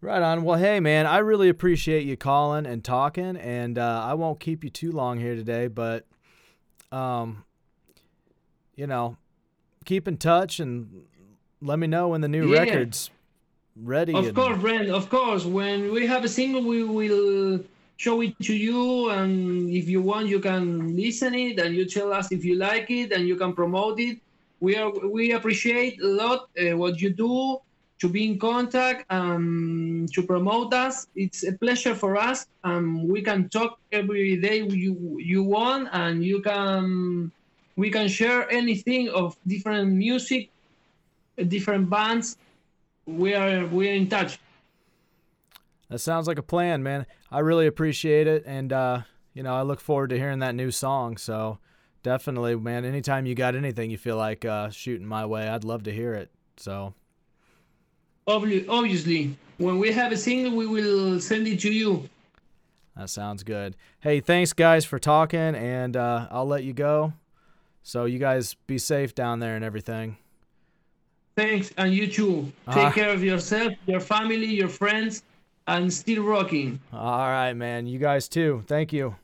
Right 0.00 0.22
on. 0.22 0.44
Well, 0.44 0.58
hey, 0.58 0.78
man, 0.78 1.06
I 1.06 1.18
really 1.18 1.48
appreciate 1.48 2.06
you 2.06 2.16
calling 2.16 2.66
and 2.66 2.84
talking, 2.84 3.36
and 3.36 3.78
uh, 3.78 4.02
I 4.04 4.14
won't 4.14 4.38
keep 4.38 4.62
you 4.62 4.70
too 4.70 4.92
long 4.92 5.18
here 5.18 5.34
today, 5.34 5.66
but, 5.66 6.06
um, 6.92 7.44
you 8.78 8.86
know, 8.86 9.16
keep 9.84 10.06
in 10.08 10.16
touch 10.16 10.60
and 10.60 11.02
let 11.60 11.78
me 11.78 11.86
know 11.86 12.08
when 12.08 12.20
the 12.20 12.28
new 12.28 12.46
yeah. 12.52 12.60
record's 12.60 13.10
ready. 13.76 14.14
Of 14.14 14.26
and... 14.26 14.34
course, 14.34 14.58
Brent. 14.58 14.88
Of 14.88 15.10
course, 15.10 15.44
when 15.44 15.92
we 15.92 16.06
have 16.06 16.24
a 16.24 16.28
single, 16.28 16.62
we 16.62 16.82
will 16.84 17.60
show 17.96 18.20
it 18.20 18.38
to 18.48 18.54
you, 18.54 19.10
and 19.10 19.68
if 19.70 19.88
you 19.88 20.00
want, 20.00 20.28
you 20.28 20.40
can 20.40 20.96
listen 20.96 21.34
it, 21.34 21.58
and 21.58 21.74
you 21.74 21.84
tell 21.84 22.12
us 22.12 22.30
if 22.30 22.44
you 22.44 22.54
like 22.54 22.88
it, 22.90 23.12
and 23.12 23.28
you 23.28 23.36
can 23.36 23.52
promote 23.52 23.98
it 24.00 24.18
we 24.60 24.76
are 24.76 24.90
we 24.90 25.32
appreciate 25.32 26.00
a 26.00 26.06
lot 26.06 26.48
uh, 26.58 26.76
what 26.76 27.00
you 27.00 27.10
do 27.10 27.58
to 28.00 28.08
be 28.08 28.26
in 28.26 28.38
contact 28.38 29.04
um, 29.10 30.06
to 30.12 30.22
promote 30.22 30.72
us. 30.72 31.08
It's 31.16 31.44
a 31.44 31.52
pleasure 31.52 31.94
for 31.94 32.16
us. 32.16 32.46
Um, 32.62 33.08
we 33.08 33.22
can 33.22 33.48
talk 33.48 33.78
every 33.92 34.36
day 34.36 34.62
you 34.62 35.18
you 35.18 35.42
want, 35.42 35.88
and 35.92 36.24
you 36.24 36.40
can 36.42 37.32
we 37.78 37.90
can 37.90 38.08
share 38.08 38.50
anything 38.50 39.08
of 39.10 39.36
different 39.46 39.92
music, 39.92 40.50
different 41.46 41.88
bands. 41.88 42.36
We 43.06 43.34
are 43.34 43.66
we 43.66 43.88
are 43.88 43.94
in 43.94 44.08
touch. 44.08 44.38
That 45.88 46.00
sounds 46.00 46.26
like 46.26 46.38
a 46.38 46.42
plan, 46.42 46.82
man. 46.82 47.06
I 47.30 47.38
really 47.38 47.68
appreciate 47.68 48.26
it, 48.26 48.42
and 48.44 48.72
uh, 48.72 49.02
you 49.32 49.44
know 49.44 49.54
I 49.54 49.62
look 49.62 49.80
forward 49.80 50.10
to 50.10 50.18
hearing 50.18 50.40
that 50.40 50.56
new 50.56 50.72
song. 50.72 51.16
So 51.18 51.58
definitely, 52.02 52.56
man. 52.56 52.84
Anytime 52.84 53.26
you 53.26 53.36
got 53.36 53.54
anything 53.54 53.92
you 53.92 53.96
feel 53.96 54.16
like 54.16 54.44
uh, 54.44 54.70
shooting 54.70 55.06
my 55.06 55.24
way, 55.24 55.48
I'd 55.48 55.64
love 55.64 55.84
to 55.84 55.92
hear 55.92 56.14
it. 56.14 56.30
So, 56.56 56.94
obviously, 58.26 59.36
when 59.58 59.78
we 59.78 59.92
have 59.92 60.10
a 60.10 60.16
single, 60.16 60.56
we 60.56 60.66
will 60.66 61.20
send 61.20 61.46
it 61.46 61.60
to 61.60 61.72
you. 61.72 62.08
That 62.96 63.08
sounds 63.08 63.44
good. 63.44 63.76
Hey, 64.00 64.18
thanks 64.18 64.52
guys 64.52 64.84
for 64.84 64.98
talking, 64.98 65.54
and 65.54 65.96
uh, 65.96 66.26
I'll 66.32 66.48
let 66.48 66.64
you 66.64 66.72
go. 66.72 67.12
So 67.88 68.04
you 68.04 68.18
guys 68.18 68.52
be 68.66 68.76
safe 68.76 69.14
down 69.14 69.38
there 69.38 69.56
and 69.56 69.64
everything. 69.64 70.18
Thanks, 71.36 71.72
and 71.78 71.94
you 71.94 72.06
too. 72.06 72.52
Take 72.66 72.76
uh, 72.76 72.90
care 72.90 73.08
of 73.08 73.24
yourself, 73.24 73.72
your 73.86 74.00
family, 74.00 74.44
your 74.44 74.68
friends, 74.68 75.22
and 75.66 75.90
still 75.90 76.22
rocking. 76.22 76.80
All 76.92 77.28
right, 77.28 77.54
man. 77.54 77.86
You 77.86 77.98
guys 77.98 78.28
too. 78.28 78.62
Thank 78.66 78.92
you. 78.92 79.16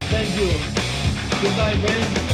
Thank 0.00 0.36
you. 0.36 0.50
Goodbye, 1.40 1.76
man. 1.76 2.29